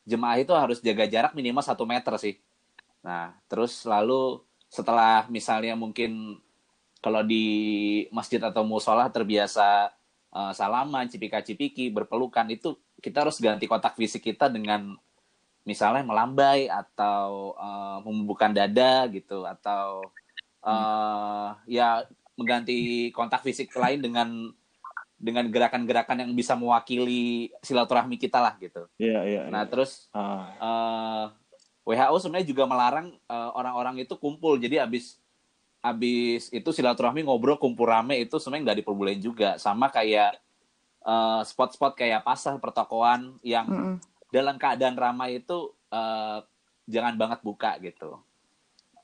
jemaah 0.05 0.37
itu 0.37 0.53
harus 0.53 0.79
jaga 0.85 1.09
jarak 1.09 1.33
minimal 1.33 1.65
satu 1.65 1.89
meter 1.89 2.15
sih. 2.21 2.37
Nah, 3.01 3.37
terus 3.49 3.85
lalu 3.85 4.41
setelah 4.69 5.29
misalnya 5.31 5.77
mungkin 5.77 6.41
kalau 7.05 7.21
di 7.21 7.45
masjid 8.09 8.41
atau 8.41 8.65
musola 8.65 9.09
terbiasa 9.13 9.93
eh, 10.33 10.53
salaman, 10.57 11.09
cipika-cipiki, 11.09 11.93
berpelukan 11.93 12.49
itu 12.49 12.77
kita 13.01 13.29
harus 13.29 13.37
ganti 13.41 13.69
kontak 13.69 13.97
fisik 13.97 14.25
kita 14.25 14.49
dengan 14.49 14.97
misalnya 15.65 16.05
melambai 16.05 16.69
atau 16.69 17.57
eh, 17.57 17.99
membubuhkan 18.05 18.53
dada 18.57 19.09
gitu 19.13 19.45
atau 19.45 20.01
eh, 20.65 21.49
ya 21.69 22.05
mengganti 22.35 23.09
kontak 23.15 23.47
fisik 23.47 23.71
lain 23.77 24.01
dengan 24.03 24.29
dengan 25.25 25.49
gerakan-gerakan 25.49 26.21
yang 26.21 26.33
bisa 26.37 26.53
mewakili 26.53 27.49
silaturahmi 27.65 28.21
kita 28.21 28.45
lah 28.45 28.61
gitu. 28.61 28.85
Iya 29.01 29.25
iya. 29.25 29.43
Nah, 29.49 29.65
terus 29.65 30.13
Ah, 30.13 30.53
eh, 30.61 31.25
WHO 31.89 32.17
sebenarnya 32.21 32.49
juga 32.53 32.69
melarang 32.69 33.17
eh, 33.17 33.51
orang-orang 33.57 34.05
itu 34.05 34.21
kumpul. 34.21 34.61
Jadi 34.61 34.77
abis 34.77 35.17
abis 35.81 36.53
itu 36.53 36.69
silaturahmi 36.73 37.25
ngobrol 37.25 37.57
kumpul 37.57 37.89
rame 37.89 38.21
itu 38.21 38.37
sebenarnya 38.37 38.65
nggak 38.69 38.79
diperbolehin 38.85 39.23
juga. 39.25 39.57
Sama 39.57 39.89
kayak 39.89 40.37
eh, 41.01 41.41
spot-spot 41.49 41.97
kayak 41.97 42.21
pasar 42.21 42.61
pertokoan 42.61 43.41
yang 43.41 43.65
Mm-mm. 43.65 43.97
dalam 44.29 44.61
keadaan 44.61 45.01
ramai 45.01 45.41
itu 45.41 45.73
eh, 45.89 46.39
jangan 46.85 47.17
banget 47.17 47.41
buka 47.41 47.81
gitu. 47.81 48.21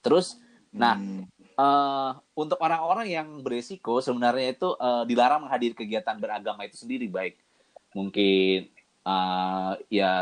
Terus, 0.04 0.36
nah 0.72 0.96
hmm. 0.96 1.28
Eh, 1.60 2.10
untuk 2.34 2.56
orang-orang 2.58 3.06
yang 3.06 3.28
beresiko 3.40 4.00
sebenarnya 4.00 4.56
itu 4.56 4.72
eh, 4.72 5.04
dilarang 5.04 5.44
menghadiri 5.44 5.76
kegiatan 5.76 6.16
beragama 6.16 6.64
itu 6.64 6.80
sendiri 6.80 7.04
baik 7.06 7.36
mungkin 7.92 8.70
eh, 9.02 9.72
ya 9.92 10.12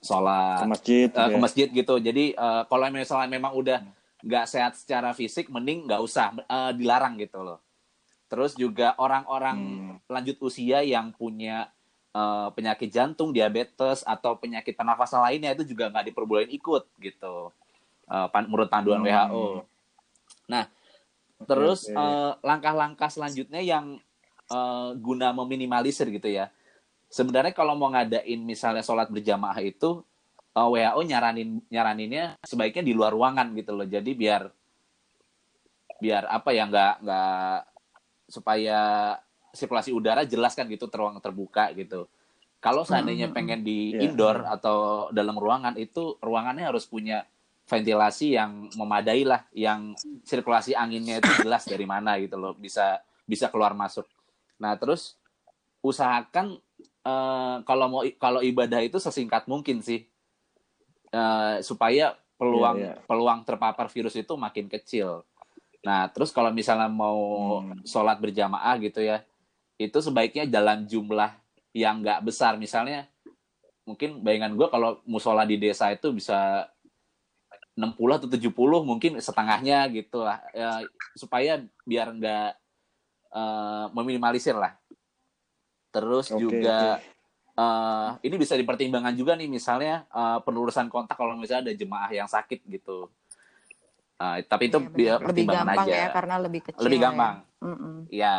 sholat 0.00 0.60
ke 0.60 0.66
masjid. 0.68 1.08
eh, 1.08 1.28
ke 1.28 1.32
ya. 1.32 1.40
masjid 1.40 1.68
gitu. 1.70 1.94
Jadi 1.96 2.24
eh, 2.32 2.62
kalau 2.66 2.84
misalnya 2.90 3.30
memang 3.30 3.52
udah 3.52 3.80
nggak 4.20 4.46
sehat 4.46 4.72
secara 4.74 5.12
fisik, 5.12 5.48
mending 5.48 5.86
nggak 5.86 6.02
usah 6.02 6.34
eh, 6.36 6.72
dilarang 6.74 7.16
gitu 7.16 7.40
loh. 7.40 7.58
Terus 8.26 8.52
juga 8.54 8.92
orang-orang 8.98 9.56
Hmm. 9.56 9.94
lanjut 10.10 10.36
usia 10.42 10.82
yang 10.82 11.10
punya 11.10 11.70
penyakit 12.56 12.88
jantung, 12.88 13.28
diabetes 13.28 14.00
atau 14.00 14.40
penyakit 14.40 14.72
pernafasan 14.72 15.20
lainnya 15.20 15.52
itu 15.52 15.68
juga 15.68 15.92
nggak 15.92 16.08
diperbolehin 16.08 16.48
ikut 16.48 16.88
gitu. 16.96 17.52
Pan- 18.08 18.48
menurut 18.48 18.66
panduan 18.66 18.98
Hmm. 18.98 19.06
WHO. 19.06 19.44
Nah, 20.46 20.70
terus 21.44 21.90
eh, 21.90 22.32
langkah-langkah 22.40 23.10
selanjutnya 23.10 23.60
yang 23.60 23.98
eh, 24.50 24.90
guna 24.98 25.34
meminimalisir 25.34 26.08
gitu 26.10 26.30
ya. 26.30 26.50
Sebenarnya 27.06 27.54
kalau 27.54 27.78
mau 27.78 27.90
ngadain 27.90 28.40
misalnya 28.42 28.82
sholat 28.82 29.10
berjamaah 29.10 29.58
itu 29.62 30.02
eh, 30.54 30.68
WHO 30.68 31.00
nyaranin 31.06 31.60
nyaraninnya 31.70 32.38
sebaiknya 32.42 32.82
di 32.86 32.92
luar 32.94 33.12
ruangan 33.14 33.52
gitu 33.54 33.74
loh. 33.74 33.86
Jadi 33.86 34.10
biar 34.14 34.48
biar 35.96 36.28
apa 36.28 36.52
ya 36.52 36.68
nggak 36.68 36.94
nggak 37.02 37.56
supaya 38.28 38.80
sirkulasi 39.56 39.96
udara 39.96 40.28
jelas 40.28 40.52
kan 40.52 40.68
gitu 40.68 40.86
teruang 40.92 41.16
terbuka 41.24 41.72
gitu. 41.72 42.04
Kalau 42.60 42.84
seandainya 42.84 43.30
Mm-mm. 43.30 43.36
pengen 43.36 43.60
di 43.64 43.94
Iya. 43.94 44.10
indoor 44.10 44.44
atau 44.44 45.08
dalam 45.14 45.36
ruangan 45.38 45.78
itu 45.80 46.18
ruangannya 46.20 46.66
harus 46.68 46.84
punya 46.84 47.24
ventilasi 47.66 48.38
yang 48.38 48.70
memadai 48.74 49.26
lah, 49.26 49.42
yang 49.50 49.92
sirkulasi 50.22 50.72
anginnya 50.72 51.18
itu 51.18 51.30
jelas 51.42 51.66
dari 51.66 51.82
mana 51.82 52.14
gitu 52.18 52.38
loh, 52.38 52.54
bisa 52.54 53.02
bisa 53.26 53.50
keluar 53.50 53.74
masuk. 53.74 54.06
Nah 54.62 54.78
terus 54.78 55.18
usahakan 55.82 56.58
eh, 57.02 57.56
kalau 57.62 57.86
mau 57.86 58.02
kalau 58.16 58.40
ibadah 58.40 58.82
itu 58.82 58.98
sesingkat 58.98 59.46
mungkin 59.46 59.82
sih, 59.82 60.06
Eh, 61.06 61.56
supaya 61.62 62.12
peluang 62.36 62.76
Iya, 62.76 62.92
iya. 62.98 63.06
peluang 63.06 63.40
terpapar 63.46 63.86
virus 63.88 64.18
itu 64.18 64.34
makin 64.36 64.66
kecil. 64.68 65.22
Nah 65.80 66.10
terus 66.10 66.34
kalau 66.34 66.50
misalnya 66.50 66.90
mau 66.90 67.16
Hmm. 67.62 67.78
sholat 67.86 68.18
berjamaah 68.18 68.74
gitu 68.82 69.00
ya, 69.00 69.22
itu 69.78 69.96
sebaiknya 70.02 70.44
dalam 70.44 70.84
jumlah 70.84 71.30
yang 71.72 72.02
nggak 72.02 72.26
besar. 72.26 72.58
Misalnya 72.58 73.06
mungkin 73.86 74.18
bayangan 74.20 74.52
gue 74.58 74.66
kalau 74.68 74.98
musola 75.06 75.46
di 75.46 75.56
desa 75.56 75.88
itu 75.88 76.10
bisa 76.10 76.66
60 77.76 78.16
atau 78.16 78.28
70 78.28 78.50
mungkin 78.82 79.20
setengahnya 79.20 79.84
gitu 79.92 80.24
lah 80.24 80.40
Ya, 80.50 80.80
supaya 81.12 81.60
biar 81.84 82.16
nggak 82.16 82.48
eh, 83.36 83.86
meminimalisir 83.92 84.56
lah 84.56 84.74
terus 85.92 86.32
Oke, 86.32 86.40
juga 86.40 87.00
eh, 87.56 88.08
ini 88.24 88.36
bisa 88.40 88.56
dipertimbangkan 88.56 89.12
juga 89.12 89.36
nih 89.36 89.48
misalnya 89.48 90.08
eh, 90.08 90.38
penelurusan 90.40 90.88
kontak 90.88 91.20
kalau 91.20 91.36
misalnya 91.36 91.70
ada 91.70 91.74
jemaah 91.76 92.10
yang 92.10 92.28
sakit 92.28 92.64
gitu 92.64 93.12
Eh, 94.16 94.38
tapi 94.48 94.72
itu 94.72 94.80
benar. 94.80 94.96
biar 94.96 95.16
lebih 95.20 95.26
pertimbangan 95.28 95.66
gampang 95.68 95.86
aja 95.86 95.92
ya 95.92 96.08
karena 96.08 96.34
lebih 96.40 96.60
kecil. 96.64 96.84
lebih 96.88 96.98
ya. 96.98 97.04
gampang 97.04 97.34
Mm-mm. 97.60 97.94
Ya. 98.08 98.36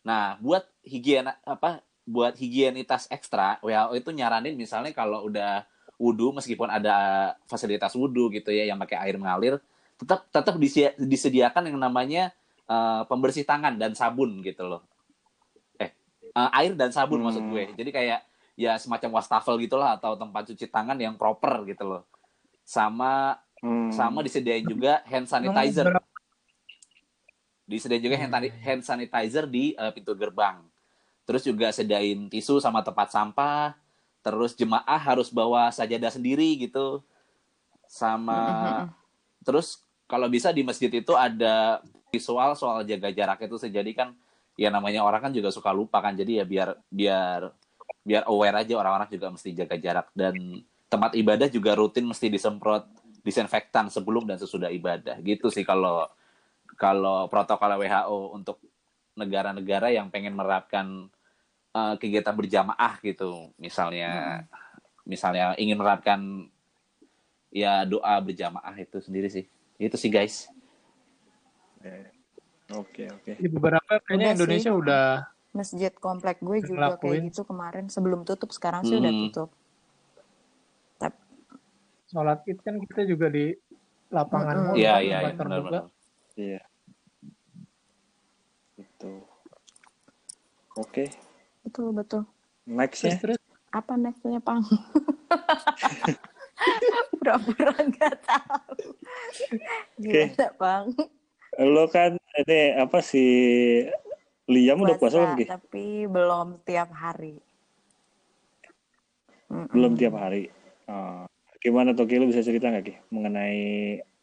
Nah, 0.00 0.40
buat 0.40 0.64
higiena 0.80 1.36
apa 1.44 1.84
buat 2.08 2.34
higienitas 2.40 3.04
ekstra, 3.12 3.60
WHO 3.60 4.00
itu 4.00 4.10
nyaranin 4.16 4.56
misalnya 4.56 4.96
kalau 4.96 5.28
udah 5.28 5.68
wudhu 6.00 6.32
meskipun 6.32 6.72
ada 6.72 6.96
fasilitas 7.44 7.92
wudhu 7.92 8.32
gitu 8.32 8.48
ya 8.48 8.64
yang 8.72 8.80
pakai 8.80 8.96
air 9.04 9.20
mengalir, 9.20 9.60
tetap 10.00 10.24
tetap 10.32 10.56
disediakan 10.96 11.68
yang 11.68 11.76
namanya 11.76 12.32
eh, 12.64 13.02
pembersih 13.04 13.44
tangan 13.44 13.76
dan 13.76 13.92
sabun 13.92 14.40
gitu 14.40 14.64
loh. 14.64 14.80
Eh, 15.76 15.92
eh, 16.32 16.50
air 16.56 16.72
dan 16.72 16.88
sabun 16.88 17.20
Hmm. 17.20 17.28
maksud 17.28 17.44
gue. 17.44 17.64
Jadi 17.76 17.90
kayak 17.92 18.20
ya 18.56 18.80
semacam 18.80 19.20
wastafel 19.20 19.60
gitulah 19.60 20.00
atau 20.00 20.16
tempat 20.16 20.48
cuci 20.48 20.72
tangan 20.72 20.96
yang 20.96 21.20
proper 21.20 21.68
gitu 21.68 21.84
loh. 21.84 22.02
Sama 22.64 23.36
Hmm. 23.60 23.92
sama 23.92 24.24
disediain 24.24 24.64
juga 24.64 25.04
hand 25.04 25.28
sanitizer 25.28 25.92
disediain 27.68 28.02
juga 28.02 28.16
hand, 28.18 28.34
hand 28.64 28.82
sanitizer 28.82 29.44
di 29.46 29.76
eh, 29.78 29.92
pintu 29.94 30.16
gerbang. 30.18 30.64
Terus 31.28 31.46
juga 31.46 31.70
sediain 31.70 32.26
tisu 32.26 32.58
sama 32.58 32.82
tempat 32.82 33.14
sampah. 33.14 33.76
Terus 34.20 34.52
jemaah 34.56 35.00
harus 35.00 35.32
bawa 35.32 35.72
sajadah 35.72 36.12
sendiri 36.12 36.56
gitu. 36.60 37.00
Sama 37.88 38.86
terus 39.40 39.82
kalau 40.04 40.28
bisa 40.28 40.52
di 40.52 40.60
masjid 40.62 40.92
itu 40.92 41.12
ada 41.16 41.80
visual 42.12 42.52
soal 42.54 42.84
jaga 42.84 43.10
jarak 43.10 43.40
itu 43.44 43.56
sih. 43.56 43.72
Jadi 43.72 43.96
kan 43.96 44.12
ya 44.58 44.68
namanya 44.68 45.02
orang 45.02 45.30
kan 45.30 45.32
juga 45.32 45.48
suka 45.48 45.72
lupa 45.72 46.04
kan. 46.04 46.14
Jadi 46.14 46.40
ya 46.40 46.44
biar 46.44 46.76
biar 46.92 47.50
biar 48.04 48.22
aware 48.28 48.64
aja 48.64 48.74
orang-orang 48.80 49.08
juga 49.12 49.28
mesti 49.28 49.50
jaga 49.52 49.76
jarak 49.76 50.08
dan 50.16 50.64
tempat 50.90 51.14
ibadah 51.14 51.46
juga 51.46 51.76
rutin 51.76 52.08
mesti 52.08 52.26
disemprot 52.32 52.88
disinfektan 53.20 53.92
sebelum 53.92 54.24
dan 54.24 54.40
sesudah 54.40 54.72
ibadah 54.72 55.20
gitu 55.20 55.52
sih 55.52 55.62
kalau 55.62 56.08
kalau 56.80 57.28
protokol 57.28 57.76
WHO 57.76 58.18
untuk 58.32 58.56
negara-negara 59.12 59.92
yang 59.92 60.08
pengen 60.08 60.32
menerapkan 60.32 61.12
uh, 61.72 61.94
kegiatan 61.96 62.32
berjamaah 62.32 62.98
gitu 63.00 63.50
misalnya 63.56 64.42
misalnya 65.02 65.54
ingin 65.54 65.74
menerapkan 65.74 66.20
ya 67.48 67.82
doa 67.82 68.14
berjamaah 68.18 68.74
itu 68.74 68.98
sendiri 68.98 69.26
sih 69.26 69.44
itu 69.76 69.96
sih 69.96 70.08
guys 70.08 70.46
Oke 72.70 73.08
oke. 73.08 73.34
Di 73.34 73.48
beberapa 73.48 73.98
kayaknya 74.00 74.14
Udah 74.14 74.30
sih. 74.30 74.36
Indonesia 74.38 74.70
udah 74.70 75.06
Masjid 75.50 75.90
komplek 75.92 76.38
gue 76.38 76.62
juga 76.62 76.94
Ngelakuin. 76.94 77.10
kayak 77.10 77.26
gitu 77.26 77.42
kemarin 77.42 77.84
sebelum 77.90 78.22
tutup 78.22 78.54
sekarang 78.54 78.86
sih 78.86 78.94
udah 78.94 79.10
Hmm. 79.10 79.22
tutup. 79.26 79.50
Tapi 80.94 81.18
sholat 82.06 82.38
id 82.44 82.58
kan 82.60 82.78
kita 82.78 83.02
juga 83.02 83.26
di 83.26 83.50
lapangan 84.08 84.78
iya 84.78 85.02
iya 85.02 85.18
iya 85.18 85.34
terbuka. 85.34 85.42
benar-benar 85.42 85.84
Iya. 86.36 86.62
Itu. 88.76 89.12
Oke. 90.76 91.10
Betul 91.64 91.88
betul. 91.94 92.22
Next 92.68 93.02
Terus 93.02 93.14
ya. 93.14 93.20
terus 93.20 93.38
Apa 93.70 93.94
nextnya 93.94 94.42
pang? 94.42 94.66
Pura-pura 97.20 97.74
nggak 97.78 98.16
tahu. 98.26 98.74
Gimana 100.02 100.46
bang? 100.58 100.84
Lo 101.58 101.86
kan 101.86 102.18
ini 102.18 102.60
apa 102.74 102.98
sih 103.02 103.30
Liam 104.50 104.82
udah 104.82 104.98
puasa 104.98 105.22
belum 105.22 105.38
Ki? 105.38 105.46
tapi 105.46 105.86
belum 106.10 106.48
tiap 106.66 106.90
hari. 106.90 107.38
Belum 109.70 109.94
tiap 109.94 110.18
hari. 110.18 110.50
Oh. 110.90 111.22
Gimana 111.62 111.94
tuh 111.94 112.10
Ki? 112.10 112.18
Lo 112.18 112.26
bisa 112.26 112.42
cerita 112.42 112.66
nggak 112.66 112.86
Ki 112.86 112.94
mengenai 113.14 113.62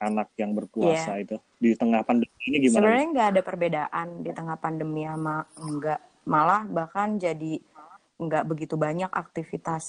anak 0.04 0.36
yang 0.36 0.52
berpuasa 0.54 1.24
itu 1.24 1.40
di 1.58 1.74
tengah 1.74 2.04
pandemi 2.04 2.36
ini 2.52 2.68
gimana? 2.68 2.84
Sebenarnya 2.84 3.08
nggak 3.16 3.28
ada 3.32 3.42
perbedaan 3.42 4.08
di 4.22 4.32
tengah 4.36 4.58
pandemi 4.60 5.08
sama 5.08 5.48
enggak. 5.56 6.00
Malah 6.28 6.68
bahkan 6.68 7.16
jadi 7.16 7.64
nggak 8.20 8.44
begitu 8.50 8.76
banyak 8.76 9.08
aktivitas 9.08 9.86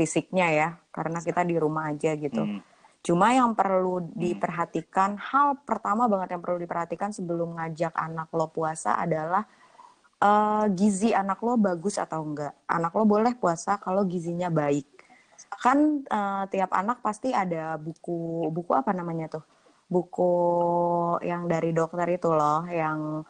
fisiknya 0.00 0.48
ya, 0.48 0.68
karena 0.88 1.20
kita 1.20 1.44
di 1.44 1.60
rumah 1.60 1.92
aja 1.92 2.16
gitu. 2.16 2.40
Hmm. 2.40 2.64
Cuma 3.06 3.30
yang 3.30 3.54
perlu 3.54 4.02
diperhatikan, 4.18 5.14
hal 5.14 5.62
pertama 5.62 6.10
banget 6.10 6.34
yang 6.34 6.42
perlu 6.42 6.58
diperhatikan 6.58 7.14
sebelum 7.14 7.54
ngajak 7.54 7.94
anak 7.94 8.26
lo 8.34 8.50
puasa 8.50 8.98
adalah 8.98 9.46
eh, 10.18 10.66
gizi 10.74 11.14
anak 11.14 11.38
lo 11.44 11.54
bagus 11.54 12.02
atau 12.02 12.26
enggak. 12.26 12.56
Anak 12.66 12.90
lo 12.98 13.06
boleh 13.06 13.38
puasa 13.38 13.78
kalau 13.78 14.02
gizinya 14.08 14.50
baik. 14.50 14.90
Kan 15.62 16.02
eh, 16.02 16.44
tiap 16.50 16.74
anak 16.74 16.98
pasti 16.98 17.30
ada 17.30 17.78
buku 17.78 18.50
buku 18.50 18.72
apa 18.74 18.90
namanya 18.90 19.38
tuh? 19.38 19.44
Buku 19.86 20.32
yang 21.22 21.46
dari 21.46 21.70
dokter 21.70 22.10
itu 22.10 22.34
loh, 22.34 22.66
yang 22.66 23.22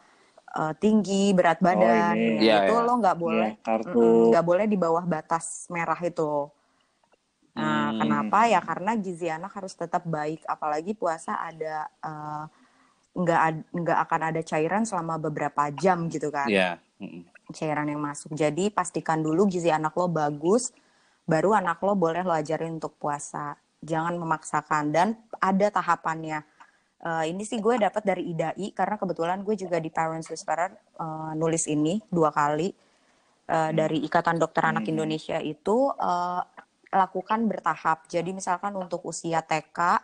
eh, 0.55 0.73
tinggi 0.79 1.35
berat 1.35 1.59
badan, 1.59 2.15
ini. 2.15 2.39
yang 2.39 2.43
Iya, 2.43 2.55
itu 2.63 2.73
iya. 2.73 2.85
lo 2.85 2.93
nggak 2.97 3.17
boleh 3.17 3.51
Iya. 3.57 3.75
Mm-mm, 3.87 4.29
nggak 4.31 4.45
boleh 4.45 4.65
di 4.65 4.77
bawah 4.77 5.03
batas 5.03 5.67
merah 5.67 5.99
itu. 5.99 6.47
Nah, 7.57 7.89
Hmm. 7.89 7.99
kenapa 7.99 8.45
ya? 8.45 8.61
Karena 8.61 8.93
gizi 8.93 9.27
anak 9.27 9.57
harus 9.57 9.73
tetap 9.73 10.05
baik, 10.05 10.45
apalagi 10.45 10.93
puasa 10.93 11.41
ada 11.41 11.89
eh, 11.89 12.43
nggak 13.17 13.41
ad- 13.41 13.67
nggak 13.73 13.99
akan 14.05 14.21
ada 14.29 14.41
cairan 14.45 14.85
selama 14.85 15.17
beberapa 15.17 15.73
jam 15.73 16.05
gitu 16.05 16.29
kan, 16.29 16.45
iya 16.45 16.77
Mm-mm. 17.01 17.25
cairan 17.49 17.89
yang 17.89 17.97
masuk. 17.97 18.29
Jadi 18.37 18.69
pastikan 18.69 19.25
dulu 19.25 19.49
gizi 19.49 19.73
anak 19.73 19.97
lo 19.97 20.05
bagus, 20.05 20.69
baru 21.25 21.57
anak 21.57 21.81
lo 21.81 21.97
boleh 21.97 22.21
lo 22.21 22.29
ajarin 22.29 22.77
untuk 22.77 22.93
puasa. 22.95 23.57
Jangan 23.81 24.17
memaksakan 24.17 24.93
dan 24.93 25.07
ada 25.37 25.69
tahapannya. 25.69 26.45
Eh, 26.97 27.25
ini 27.29 27.45
sih 27.45 27.61
gue 27.61 27.77
dapat 27.77 28.01
dari 28.01 28.33
IDAI 28.33 28.73
karena 28.73 28.97
kebetulan 28.97 29.39
gue 29.45 29.53
juga 29.53 29.77
di 29.77 29.89
Parents 29.93 30.29
Whisperer 30.33 30.71
eh, 30.75 31.31
nulis 31.37 31.69
ini 31.69 32.01
dua 32.09 32.33
kali 32.33 32.73
Eh, 33.47 33.71
dari 33.71 34.03
Ikatan 34.03 34.35
Dokter 34.43 34.59
Anak 34.67 34.91
Hmm. 34.91 34.91
Indonesia 34.91 35.39
itu 35.39 35.87
eh, 35.95 36.41
lakukan 36.91 37.47
bertahap. 37.47 38.03
Jadi 38.11 38.35
misalkan 38.35 38.75
untuk 38.75 39.07
usia 39.07 39.39
TK 39.39 40.03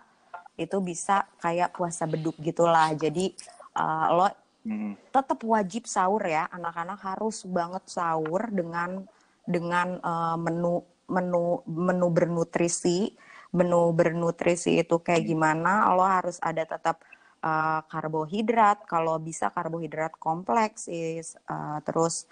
itu 0.55 0.77
bisa 0.79 1.27
kayak 1.43 1.75
puasa 1.75 2.07
beduk 2.07 2.39
gitulah. 2.39 2.95
Jadi 2.95 3.35
eh, 3.77 4.07
lo 4.15 4.27
Hmm. 4.63 4.95
tetap 5.11 5.43
wajib 5.43 5.91
sahur 5.91 6.23
ya 6.23 6.47
anak-anak 6.47 6.95
harus 7.03 7.43
banget 7.43 7.83
sahur 7.91 8.47
dengan 8.47 9.03
dengan 9.43 9.99
eh, 9.99 10.37
menu 10.39 10.79
menu 11.11 11.59
menu 11.67 12.07
bernutrisi 12.15 13.11
menu 13.53 13.93
bernutrisi 13.93 14.81
itu 14.81 14.97
kayak 14.99 15.29
gimana 15.29 15.93
lo 15.93 16.01
harus 16.01 16.41
ada 16.41 16.65
tetap 16.65 17.05
eh, 17.39 17.81
karbohidrat. 17.85 18.83
Kalau 18.89 19.21
bisa 19.21 19.53
karbohidrat 19.53 20.17
kompleks 20.17 20.89
is 20.89 21.37
eh, 21.47 21.79
terus 21.85 22.25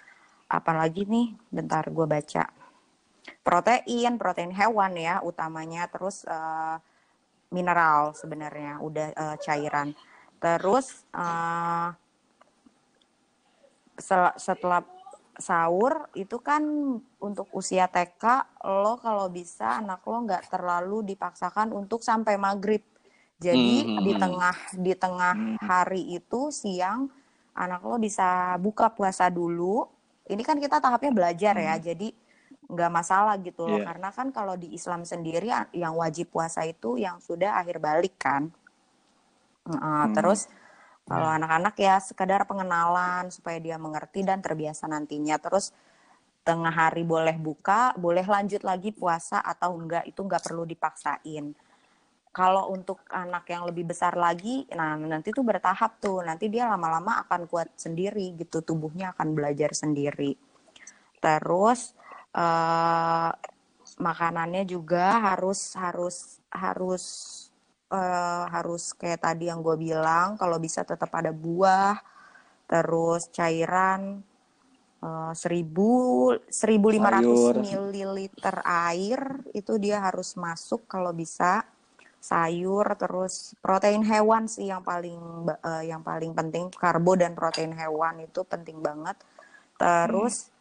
apalagi 0.49 1.05
nih? 1.05 1.37
Bentar 1.53 1.85
gue 1.87 2.07
baca. 2.09 2.49
Protein 3.45 4.17
protein 4.17 4.51
hewan 4.51 4.97
ya 4.97 5.21
utamanya. 5.21 5.85
Terus 5.87 6.25
eh, 6.25 6.77
mineral 7.53 8.17
sebenarnya 8.17 8.81
udah 8.81 9.07
eh, 9.13 9.37
cairan. 9.45 9.93
Terus 10.41 11.05
sel- 14.01 14.37
setelah 14.41 14.81
sahur 15.41 16.07
itu 16.15 16.37
kan 16.39 16.63
untuk 17.19 17.47
usia 17.51 17.85
TK 17.89 18.23
lo 18.63 18.93
kalau 19.01 19.27
bisa 19.33 19.81
anak 19.81 20.01
lo 20.07 20.17
nggak 20.25 20.43
terlalu 20.53 20.97
dipaksakan 21.11 21.73
untuk 21.73 21.99
sampai 22.05 22.35
maghrib 22.37 22.83
jadi 23.41 23.77
Hmm. 23.89 24.05
di 24.05 24.13
tengah 24.15 24.55
di 24.77 24.93
tengah 24.95 25.35
hari 25.65 26.03
itu 26.17 26.53
siang 26.53 27.09
anak 27.57 27.81
lo 27.83 27.97
bisa 27.97 28.55
buka 28.61 28.93
puasa 28.93 29.27
dulu 29.33 29.83
ini 30.29 30.41
kan 30.45 30.57
kita 30.61 30.77
tahapnya 30.79 31.11
belajar 31.11 31.55
ya 31.57 31.75
jadi 31.81 32.13
nggak 32.71 32.91
masalah 32.97 33.35
gitu 33.43 33.67
loh 33.67 33.79
Iya. 33.81 33.87
karena 33.89 34.09
kan 34.15 34.27
kalau 34.31 34.55
di 34.55 34.71
Islam 34.77 35.03
sendiri 35.03 35.51
yang 35.75 35.93
wajib 35.99 36.31
puasa 36.31 36.63
itu 36.63 36.95
yang 36.95 37.19
sudah 37.19 37.59
akhir 37.59 37.77
balik 37.83 38.15
kan 38.15 38.47
Nah, 39.61 40.09
Hmm. 40.09 40.13
terus 40.17 40.49
kalau 41.11 41.27
anak-anak 41.27 41.75
ya 41.75 41.95
sekedar 41.99 42.47
pengenalan 42.47 43.27
supaya 43.27 43.59
dia 43.59 43.75
mengerti 43.75 44.23
dan 44.23 44.39
terbiasa 44.39 44.87
nantinya. 44.87 45.35
Terus 45.35 45.75
tengah 46.47 46.71
hari 46.71 47.03
boleh 47.03 47.35
buka, 47.35 47.91
boleh 47.99 48.23
lanjut 48.23 48.63
lagi 48.63 48.95
puasa 48.95 49.43
atau 49.43 49.75
enggak 49.75 50.07
itu 50.07 50.23
enggak 50.23 50.47
perlu 50.47 50.63
dipaksain. 50.63 51.51
Kalau 52.31 52.71
untuk 52.71 53.03
anak 53.11 53.43
yang 53.51 53.67
lebih 53.67 53.91
besar 53.91 54.15
lagi, 54.15 54.63
nah 54.71 54.95
nanti 54.95 55.35
tuh 55.35 55.43
bertahap 55.43 55.99
tuh. 55.99 56.23
Nanti 56.23 56.47
dia 56.47 56.63
lama-lama 56.63 57.27
akan 57.27 57.43
kuat 57.51 57.75
sendiri 57.75 58.39
gitu, 58.39 58.63
tubuhnya 58.63 59.11
akan 59.11 59.35
belajar 59.35 59.75
sendiri. 59.75 60.39
Terus 61.19 61.91
eh, 62.31 63.31
makanannya 63.99 64.63
juga 64.63 65.19
harus 65.19 65.75
harus 65.75 66.39
harus 66.47 67.03
eh, 67.91 68.43
harus 68.49 68.95
kayak 68.95 69.21
tadi 69.27 69.51
yang 69.51 69.59
gue 69.59 69.75
bilang 69.75 70.39
kalau 70.39 70.57
bisa 70.57 70.87
tetap 70.87 71.11
ada 71.11 71.35
buah 71.35 71.99
terus 72.65 73.27
cairan 73.35 74.23
seribu 75.33 76.29
seribu 76.45 76.93
lima 76.93 77.09
ratus 77.09 77.57
Sayur. 77.57 77.57
mililiter 77.57 78.57
air 78.61 79.41
itu 79.49 79.81
dia 79.81 79.97
harus 79.97 80.37
masuk 80.37 80.85
kalau 80.85 81.09
bisa. 81.09 81.65
Sayur 82.21 82.85
terus 83.01 83.57
protein 83.65 84.05
hewan 84.05 84.45
sih 84.45 84.69
yang 84.69 84.85
paling 84.85 85.49
eh, 85.49 85.89
yang 85.89 86.05
paling 86.05 86.37
penting. 86.37 86.69
Karbo 86.69 87.17
dan 87.17 87.33
protein 87.33 87.73
hewan 87.73 88.21
itu 88.21 88.45
penting 88.45 88.77
banget. 88.77 89.17
Terus 89.81 90.53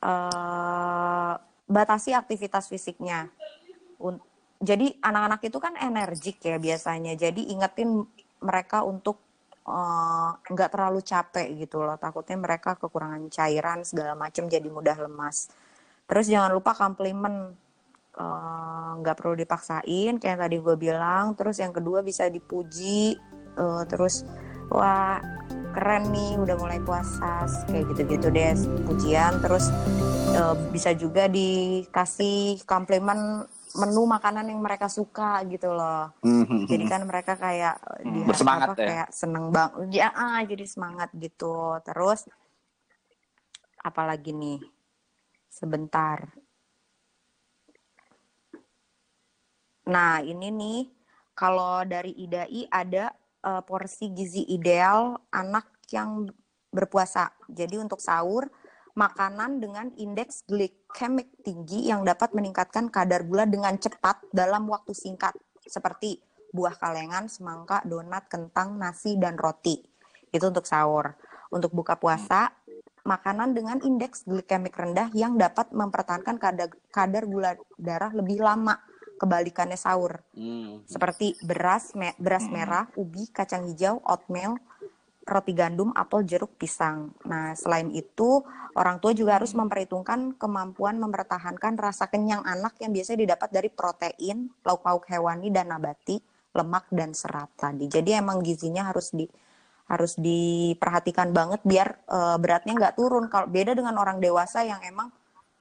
eh, 0.00 1.34
batasi 1.68 2.16
aktivitas 2.16 2.64
fisiknya 2.64 3.28
jadi 4.60 4.86
anak-anak 5.00 5.40
itu 5.48 5.58
kan 5.58 5.74
energik 5.80 6.36
ya 6.44 6.60
biasanya. 6.60 7.16
Jadi 7.16 7.50
ingetin 7.50 8.04
mereka 8.44 8.84
untuk 8.84 9.18
eh, 9.64 10.30
nggak 10.36 10.70
terlalu 10.70 11.00
capek 11.00 11.48
gitu 11.56 11.82
loh. 11.82 11.96
Takutnya 11.96 12.36
mereka 12.38 12.76
kekurangan 12.76 13.32
cairan 13.32 13.82
segala 13.82 14.14
macam 14.14 14.46
jadi 14.46 14.68
mudah 14.68 14.96
lemas. 15.00 15.50
Terus 16.06 16.26
jangan 16.28 16.52
lupa 16.52 16.74
komplimen 16.76 17.56
Eh, 18.10 18.90
nggak 19.00 19.16
perlu 19.16 19.38
dipaksain 19.38 20.18
kayak 20.18 20.38
tadi 20.46 20.56
gue 20.58 20.76
bilang. 20.76 21.38
Terus 21.38 21.62
yang 21.62 21.72
kedua 21.72 22.02
bisa 22.02 22.26
dipuji. 22.26 23.14
Eh, 23.54 23.82
terus 23.86 24.26
wah 24.70 25.22
keren 25.70 26.10
nih 26.10 26.34
udah 26.42 26.56
mulai 26.58 26.82
puasa 26.82 27.46
kayak 27.70 27.86
gitu-gitu 27.94 28.28
deh 28.34 28.52
pujian. 28.84 29.38
Terus 29.38 29.70
eh, 30.34 30.54
bisa 30.74 30.90
juga 30.98 31.30
dikasih 31.30 32.66
komplimen 32.66 33.46
menu 33.78 34.02
makanan 34.06 34.50
yang 34.50 34.58
mereka 34.58 34.90
suka 34.90 35.42
gitu 35.46 35.70
loh. 35.70 36.10
Jadi 36.66 36.84
kan 36.90 37.06
mereka 37.06 37.38
kayak 37.38 37.78
di 38.02 38.20
Bersemangat 38.26 38.74
apa, 38.74 38.80
ya? 38.80 38.86
kayak 38.88 39.08
seneng 39.14 39.54
banget. 39.54 39.86
Ya, 39.94 40.08
ah, 40.10 40.42
jadi 40.42 40.64
semangat 40.66 41.10
gitu. 41.14 41.78
Terus 41.86 42.26
apalagi 43.80 44.34
nih? 44.34 44.60
Sebentar. 45.50 46.30
Nah, 49.90 50.22
ini 50.22 50.48
nih 50.54 50.80
kalau 51.34 51.82
dari 51.82 52.14
IDAI 52.14 52.70
ada 52.70 53.10
eh, 53.42 53.62
porsi 53.66 54.14
gizi 54.14 54.46
ideal 54.46 55.18
anak 55.34 55.82
yang 55.90 56.30
berpuasa. 56.70 57.34
Jadi 57.50 57.82
untuk 57.82 57.98
sahur 57.98 58.46
makanan 59.00 59.64
dengan 59.64 59.88
indeks 59.96 60.44
glikemik 60.44 61.32
tinggi 61.40 61.88
yang 61.88 62.04
dapat 62.04 62.36
meningkatkan 62.36 62.92
kadar 62.92 63.24
gula 63.24 63.48
dengan 63.48 63.80
cepat 63.80 64.20
dalam 64.28 64.68
waktu 64.68 64.92
singkat 64.92 65.32
seperti 65.64 66.20
buah 66.52 66.76
kalengan, 66.76 67.32
semangka, 67.32 67.80
donat, 67.88 68.28
kentang, 68.28 68.76
nasi 68.76 69.16
dan 69.16 69.40
roti. 69.40 69.80
Itu 70.28 70.52
untuk 70.52 70.68
sahur. 70.68 71.16
Untuk 71.48 71.72
buka 71.72 71.96
puasa, 71.96 72.52
makanan 73.08 73.56
dengan 73.56 73.80
indeks 73.80 74.28
glikemik 74.28 74.76
rendah 74.76 75.08
yang 75.16 75.40
dapat 75.40 75.72
mempertahankan 75.72 76.36
kadar, 76.36 76.68
kadar 76.92 77.24
gula 77.24 77.56
darah 77.80 78.12
lebih 78.12 78.44
lama 78.44 78.76
kebalikannya 79.16 79.76
sahur 79.76 80.24
Hmm. 80.32 80.80
seperti 80.88 81.36
beras 81.44 81.92
me- 81.92 82.16
beras 82.16 82.48
merah, 82.48 82.88
ubi, 82.96 83.28
kacang 83.28 83.68
hijau, 83.68 84.00
oatmeal, 84.00 84.56
roti 85.30 85.54
gandum, 85.54 85.94
apel, 85.94 86.26
jeruk, 86.26 86.58
pisang. 86.58 87.14
Nah, 87.24 87.54
selain 87.54 87.88
itu, 87.94 88.42
orang 88.74 88.98
tua 88.98 89.14
juga 89.14 89.38
harus 89.38 89.54
memperhitungkan 89.54 90.34
kemampuan 90.34 90.98
mempertahankan 90.98 91.78
rasa 91.78 92.10
kenyang 92.10 92.42
anak 92.42 92.74
yang 92.82 92.90
biasanya 92.90 93.30
didapat 93.30 93.48
dari 93.54 93.70
protein, 93.70 94.50
lauk 94.66 94.82
pauk 94.82 95.06
hewani 95.06 95.54
dan 95.54 95.70
nabati, 95.70 96.18
lemak 96.52 96.90
dan 96.90 97.14
serat 97.14 97.54
tadi. 97.54 97.86
Jadi 97.86 98.10
emang 98.18 98.42
gizinya 98.42 98.90
harus 98.90 99.14
di 99.14 99.24
harus 99.90 100.14
diperhatikan 100.14 101.34
banget 101.34 101.62
biar 101.66 101.88
eh, 102.06 102.36
beratnya 102.38 102.74
nggak 102.78 102.94
turun. 102.98 103.26
Kalau 103.26 103.50
beda 103.50 103.74
dengan 103.74 103.98
orang 103.98 104.22
dewasa 104.22 104.62
yang 104.62 104.78
emang 104.86 105.10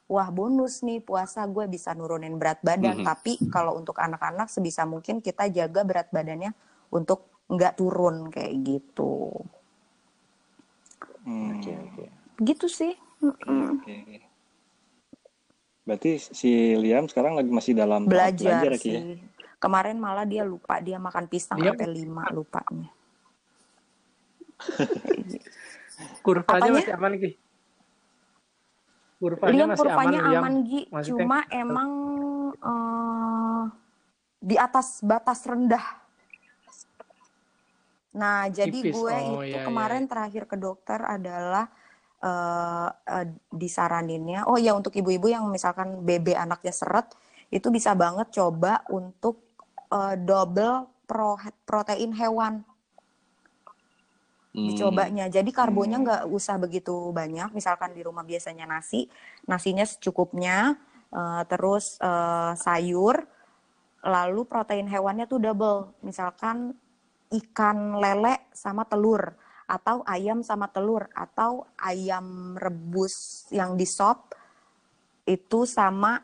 wah 0.09 0.29
bonus 0.33 0.81
nih 0.81 1.05
puasa 1.05 1.45
gue 1.45 1.69
bisa 1.69 1.93
nurunin 1.93 2.37
berat 2.37 2.61
badan. 2.65 3.01
Mhm. 3.01 3.05
Tapi 3.05 3.33
kalau 3.53 3.77
untuk 3.77 3.97
anak-anak 3.97 4.49
sebisa 4.49 4.85
mungkin 4.85 5.21
kita 5.21 5.49
jaga 5.53 5.85
berat 5.85 6.09
badannya 6.09 6.53
untuk 6.89 7.29
nggak 7.49 7.73
turun 7.77 8.29
kayak 8.29 8.53
gitu. 8.61 9.33
Hmm, 11.21 11.55
Oke, 11.55 11.71
oke. 11.73 12.03
Gitu 12.39 12.67
sih. 12.67 12.93
Oke. 13.19 13.95
Berarti 15.83 16.11
si 16.17 16.49
Liam 16.75 17.05
sekarang 17.05 17.33
lagi 17.33 17.49
masih 17.49 17.73
dalam 17.73 18.05
tahap 18.05 18.13
Belajar 18.37 18.61
ya, 18.65 18.71
ya? 18.71 18.77
sih. 18.77 19.19
Kemarin 19.57 19.97
malah 19.97 20.23
dia 20.23 20.41
lupa 20.41 20.79
dia 20.79 20.95
makan 20.95 21.27
pisang 21.27 21.59
Dia- 21.59 21.73
sampai 21.73 21.87
lima 21.89 22.23
lupanya. 22.29 22.87
Kurvanya 26.21 26.47
Apanya? 26.61 26.71
masih 26.79 26.93
aman 26.95 27.13
Ki. 27.17 27.31
Kurvanya 29.19 29.51
Liam 29.51 29.67
masih 29.67 29.81
kurvanya 29.83 30.19
aman, 30.19 30.31
Liam. 30.31 30.39
aman 30.39 30.55
Gi, 30.63 30.81
Maksudnya- 30.87 31.11
cuma 31.19 31.37
emang 31.49 31.89
eh, 32.55 33.63
di 34.39 34.55
atas 34.55 35.03
batas 35.03 35.43
rendah. 35.43 35.98
Nah, 38.15 38.49
jadi 38.49 38.73
Tipis. 38.73 38.95
gue 38.95 39.15
Oh, 39.15 39.41
itu 39.45 39.45
iya, 39.45 39.61
iya, 39.61 39.65
kemarin 39.67 40.03
terakhir 40.09 40.43
ke 40.49 40.57
dokter 40.57 40.99
adalah 41.05 41.69
eh 42.19 42.89
eh, 43.15 43.25
disaraninnya, 43.55 44.43
oh 44.49 44.59
ya 44.59 44.75
untuk 44.75 44.91
ibu-ibu 44.91 45.31
yang 45.31 45.47
misalkan 45.47 46.03
BB 46.03 46.35
anaknya 46.35 46.73
seret, 46.75 47.07
itu 47.47 47.67
bisa 47.71 47.95
banget 47.95 48.27
coba 48.35 48.83
untuk 48.91 49.39
eh, 49.93 50.15
double 50.19 50.89
pro- 51.07 51.39
protein 51.63 52.11
hewan 52.17 52.65
Hmm. 54.49 54.65
dicobanya. 54.65 55.29
Jadi 55.29 55.53
karbonnya 55.53 55.97
Hmm. 56.01 56.05
nggak 56.05 56.23
usah 56.33 56.57
begitu 56.57 57.13
banyak. 57.13 57.53
Misalkan 57.53 57.93
di 57.93 58.01
rumah 58.01 58.25
biasanya 58.25 58.65
nasi, 58.65 59.05
nasinya 59.45 59.85
secukupnya, 59.85 60.73
eh, 61.13 61.41
terus 61.45 62.01
eh, 62.01 62.53
sayur, 62.57 63.15
lalu 64.03 64.41
protein 64.47 64.87
hewannya 64.89 65.25
tuh 65.29 65.39
double. 65.43 65.93
Misalkan 66.03 66.73
ikan 67.29 68.01
lele 68.01 68.49
sama 68.53 68.85
telur, 68.89 69.37
atau 69.69 70.01
ayam 70.09 70.41
sama 70.41 70.65
telur, 70.73 71.05
atau 71.13 71.69
ayam 71.77 72.57
rebus 72.57 73.45
yang 73.53 73.77
di 73.77 73.85
sop 73.85 74.33
itu 75.29 75.69
sama 75.69 76.17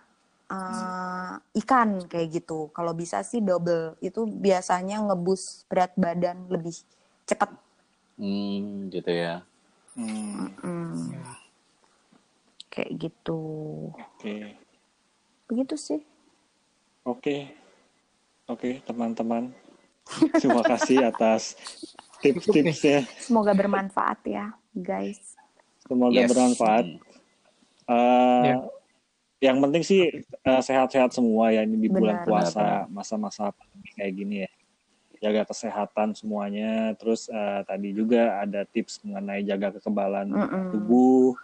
eh, 0.50 1.34
ikan 1.62 2.10
kayak 2.10 2.42
gitu. 2.42 2.74
Kalau 2.74 2.98
bisa 2.98 3.22
sih 3.22 3.42
double. 3.42 3.98
Itu 4.02 4.26
biasanya 4.26 5.02
ngebus 5.06 5.66
berat 5.70 5.94
badan 5.94 6.50
lebih 6.50 6.74
cepat. 7.26 7.54
Hmm, 8.18 8.90
gitu 8.90 9.12
ya. 9.12 9.46
Hmm, 9.94 10.50
Hmm. 10.62 11.14
Kayak 12.72 13.08
gitu. 13.08 13.42
Oke. 13.96 14.60
Begitu 15.48 15.76
sih. 15.80 16.02
Oke. 17.06 17.50
Oke, 18.46 18.84
teman-teman. 18.86 19.65
Terima 20.38 20.62
kasih 20.62 21.10
atas 21.10 21.58
tips-tipsnya. 22.22 23.06
Semoga 23.20 23.52
bermanfaat 23.52 24.20
ya, 24.26 24.54
guys. 24.72 25.36
Semoga 25.86 26.18
Yes. 26.18 26.30
bermanfaat. 26.30 26.86
Hmm. 26.86 27.00
Eh, 27.86 28.46
Ya. 28.46 28.58
Yang 29.52 29.58
penting 29.62 29.84
sih 29.86 30.02
eh, 30.24 30.62
sehat-sehat 30.64 31.12
semua 31.14 31.52
ya 31.54 31.62
ini 31.68 31.86
di 31.86 31.90
bulan 31.92 32.24
Benar, 32.24 32.26
puasa, 32.26 32.68
masa-masa 32.90 33.52
pandemi 33.54 33.90
kayak 33.94 34.14
gini 34.16 34.36
ya. 34.48 34.52
Jaga 35.22 35.42
kesehatan 35.52 36.16
semuanya. 36.18 36.96
Terus 36.98 37.28
eh, 37.30 37.62
tadi 37.68 37.94
juga 37.94 38.42
ada 38.42 38.64
tips 38.66 39.04
mengenai 39.06 39.46
jaga 39.46 39.76
kekebalan 39.78 40.32
Mm-mm. 40.32 40.66
tubuh, 40.74 41.36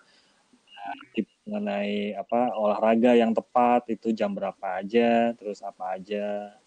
Nah, 0.81 0.97
tips 1.13 1.33
mengenai 1.45 2.17
apa 2.17 2.57
olahraga 2.57 3.13
yang 3.13 3.37
tepat 3.37 3.85
itu 3.93 4.09
jam 4.17 4.33
berapa 4.33 4.81
aja, 4.81 5.29
terus 5.37 5.61
apa 5.61 5.93
aja. 5.93 6.57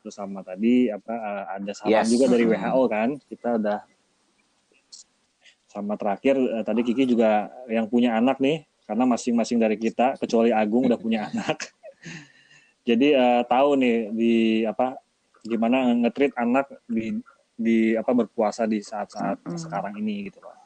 Terus 0.00 0.14
sama 0.16 0.40
tadi 0.40 0.88
apa 0.88 1.12
eh, 1.12 1.44
ada 1.60 1.72
saran 1.76 1.92
Yes. 1.92 2.08
juga 2.08 2.24
dari. 2.32 2.44
WHO 2.48 2.82
kan, 2.88 3.08
kita 3.28 3.48
udah 3.60 3.78
sama 5.68 5.94
terakhir 5.94 6.34
eh, 6.40 6.64
tadi 6.64 6.80
Kiki 6.82 7.04
juga 7.06 7.46
yang 7.68 7.86
punya 7.86 8.16
anak 8.16 8.40
nih, 8.40 8.64
karena 8.88 9.04
masing-masing 9.06 9.60
dari 9.60 9.76
kita 9.76 10.16
kecuali 10.16 10.50
Agung 10.50 10.88
udah 10.88 10.98
punya 10.98 11.24
anak. 11.30 11.70
Jadi 12.82 13.12
eh, 13.12 13.42
tahu 13.44 13.76
nih 13.76 13.96
di 14.10 14.34
apa 14.64 14.96
gimana 15.44 15.92
ngetrit 15.96 16.32
anak 16.36 16.68
di 16.88 17.20
di 17.54 17.92
apa 17.92 18.16
berpuasa 18.16 18.64
di 18.64 18.80
saat-saat 18.80 19.44
Mm-mm. 19.44 19.60
sekarang 19.60 20.00
ini 20.00 20.32
gitu 20.32 20.40
loh. 20.40 20.56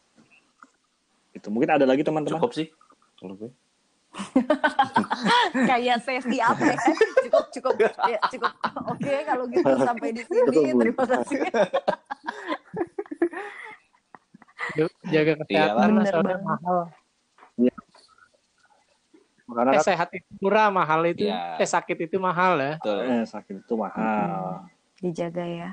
Itu 1.34 1.50
mungkin 1.50 1.74
ada 1.74 1.82
lagi 1.82 2.06
teman-teman. 2.06 2.38
Cukup 2.38 2.54
sih. 2.54 2.70
Kalau 3.18 3.34
gue. 3.34 3.50
Kayak 5.68 5.98
safety 6.02 6.38
apa 6.38 6.62
ya? 6.62 6.78
Cukup, 7.26 7.44
cukup. 7.50 7.72
Ya, 8.06 8.18
cukup. 8.30 8.52
Oke, 8.90 9.14
kalau 9.26 9.44
gitu 9.50 9.72
sampai 9.78 10.08
di 10.14 10.22
sini. 10.22 10.70
Terima 10.72 11.04
kasih. 11.04 11.38
Yuk, 14.74 14.90
jaga 15.06 15.32
kesehatan 15.44 15.76
lah, 15.76 15.86
Bener 16.02 16.12
soalnya 16.14 16.38
mahal. 16.40 16.78
Karena 19.44 19.76
Eh, 19.76 19.84
sehat 19.84 20.08
itu 20.16 20.24
murah, 20.40 20.72
mahal 20.72 21.04
itu. 21.04 21.28
Iya. 21.28 21.60
Eh, 21.60 21.68
sakit 21.68 22.08
itu 22.08 22.16
mahal 22.16 22.56
ya. 22.56 22.74
Betul. 22.80 22.98
eh, 23.04 23.22
sakit 23.28 23.54
itu 23.60 23.74
mahal. 23.76 24.64
Dijaga 24.98 25.44
ya. 25.44 25.70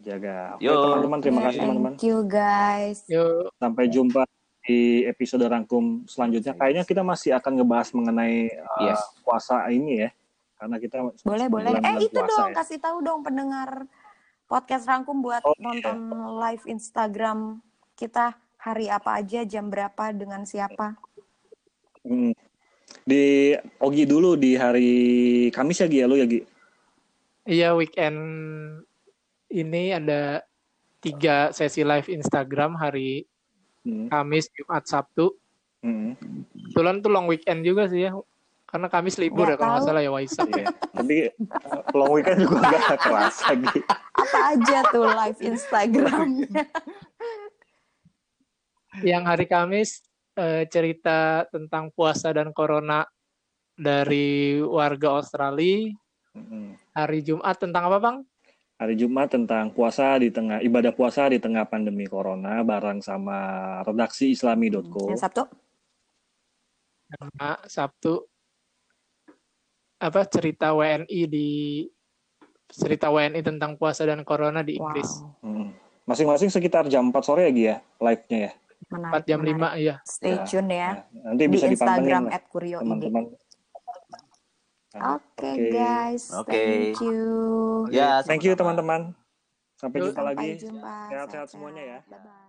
Jaga. 0.00 0.56
Oke 0.56 0.64
Yo. 0.64 0.80
teman-teman, 0.80 1.18
terima 1.20 1.40
kasih 1.44 1.58
teman-teman. 1.60 1.92
Thank 1.92 2.08
you 2.08 2.18
guys. 2.24 3.04
Yuk, 3.04 3.52
Sampai 3.58 3.90
jumpa 3.90 4.24
di 4.70 5.02
episode 5.02 5.42
rangkum 5.42 6.06
selanjutnya. 6.06 6.54
Kayaknya 6.54 6.86
kita 6.86 7.02
masih 7.02 7.34
akan 7.34 7.52
ngebahas 7.58 7.90
mengenai 7.90 8.54
uh, 8.54 8.86
Yes. 8.86 9.02
puasa 9.26 9.66
ini 9.66 10.06
ya. 10.06 10.10
Karena 10.54 10.76
kita 10.78 10.96
Boleh, 11.26 11.46
boleh. 11.50 11.72
Eh, 11.82 12.06
itu 12.06 12.14
puasa 12.14 12.30
dong, 12.30 12.50
ya. 12.52 12.56
kasih 12.62 12.78
tahu 12.78 12.98
dong 13.02 13.20
pendengar 13.26 13.90
podcast 14.46 14.86
Rangkum 14.86 15.18
buat 15.18 15.42
Oh, 15.42 15.56
iya. 15.58 15.62
nonton 15.66 15.98
live 16.38 16.64
Instagram 16.70 17.58
kita 17.98 18.38
hari 18.60 18.86
apa 18.92 19.18
aja, 19.18 19.42
jam 19.42 19.72
berapa, 19.72 20.12
dengan 20.14 20.44
siapa. 20.46 20.94
Hmm. 22.04 22.36
Di 23.06 23.54
Ogi 23.80 24.04
dulu 24.04 24.36
di 24.36 24.54
hari 24.54 24.92
Kamis 25.50 25.80
ya 25.80 25.88
Gi 25.88 25.98
ya 26.02 26.06
lu 26.06 26.16
ya 26.18 26.26
Gi? 26.26 26.40
iya 27.48 27.72
weekend 27.72 28.18
ini 29.48 29.96
ada 29.96 30.44
tiga 31.00 31.50
sesi 31.50 31.80
live 31.80 32.06
Instagram 32.06 32.76
hari 32.76 33.24
Hmm. 33.84 34.06
Kamis, 34.12 34.52
Jumat, 34.52 34.84
Sabtu. 34.84 35.32
Hmm. 35.80 36.14
Kebetulan 36.70 37.00
tuh 37.00 37.10
long 37.12 37.26
weekend 37.28 37.64
juga 37.64 37.88
sih 37.88 38.08
ya. 38.08 38.12
Karena 38.70 38.86
Kamis 38.86 39.18
libur 39.18 39.50
Nggak 39.50 39.58
ya 39.58 39.58
kalau 39.58 39.72
nggak 39.74 39.86
salah 39.90 40.02
ya 40.04 40.10
Waisak 40.14 40.48
ya. 40.54 40.62
Iya. 40.62 40.66
Tapi 40.94 41.16
uh, 41.66 41.82
long 41.98 42.12
weekend 42.14 42.38
juga 42.46 42.70
gak 42.70 43.00
kerasa 43.02 43.46
Gi. 43.58 43.80
Apa 44.14 44.38
aja 44.54 44.78
tuh 44.94 45.04
live 45.10 45.40
Instagramnya. 45.42 46.62
Yang 49.02 49.22
hari 49.26 49.46
Kamis 49.50 49.90
eh, 50.38 50.62
cerita 50.70 51.50
tentang 51.50 51.90
puasa 51.90 52.30
dan 52.30 52.54
corona 52.54 53.02
dari 53.74 54.60
warga 54.62 55.18
Australia. 55.18 55.90
Hmm. 56.30 56.78
Hari 56.94 57.26
Jumat 57.26 57.58
tentang 57.58 57.90
apa 57.90 57.98
bang? 57.98 58.16
Hari 58.80 58.96
Jumat 58.96 59.28
tentang 59.28 59.68
puasa 59.70 60.16
di 60.16 60.32
tengah 60.32 60.64
ibadah 60.64 60.96
puasa 60.96 61.28
di 61.28 61.36
tengah 61.36 61.68
pandemi 61.68 62.08
corona 62.08 62.64
bareng 62.64 63.04
sama 63.04 63.36
redaksi 63.84 64.32
islami.co. 64.32 65.12
Yang 65.12 65.20
Sabtu? 65.20 65.42
sama 67.10 67.48
Sabtu 67.66 68.14
apa 70.00 70.22
cerita 70.24 70.72
WNI 70.72 71.20
di 71.26 71.84
cerita 72.70 73.10
WNI 73.10 73.42
tentang 73.42 73.76
puasa 73.76 74.06
dan 74.08 74.24
corona 74.24 74.64
di 74.64 74.80
Inggris. 74.80 75.10
Wow, 75.20 75.44
Hmm. 75.44 75.68
Masing-masing 76.06 76.48
sekitar 76.48 76.88
jam 76.88 77.06
4 77.06 77.20
sore 77.20 77.46
ya 77.46 77.52
Gi 77.52 77.64
ya, 77.66 77.76
live-nya 78.00 78.38
ya. 78.48 78.52
menarik. 78.88 79.22
4 79.22 79.28
jam 79.28 79.38
menarik. 79.42 79.76
5 79.76 79.82
iya. 79.82 79.94
Stay 80.02 80.32
Ya, 80.32 80.42
tune 80.42 80.70
ya. 80.72 80.90
Nah, 80.90 81.22
nanti 81.28 81.42
Di 81.42 81.50
bisa 81.52 81.66
dipantengin 81.68 81.76
Instagram 82.00 82.22
lah, 82.24 82.32
at 82.32 82.42
Kurio 82.48 82.70
ID. 82.72 82.82
teman-teman. 82.82 83.22
Oke 84.98 85.60
Oke. 85.60 85.70
guys, 85.70 86.42
Oke. 86.42 86.50
thank 86.50 87.00
you. 87.00 87.86
Ya, 87.90 88.22
Thank 88.26 88.42
you 88.46 88.54
teman-teman. 88.58 89.14
Sampai 89.78 90.02
jumpa 90.02 90.22
Sampai 90.22 90.34
lagi. 90.34 90.60
jumpa. 90.60 90.96
Sehat-sehat 91.10 91.48
semuanya 91.52 91.82
ya. 91.82 91.98
Bye-bye. 92.10 92.39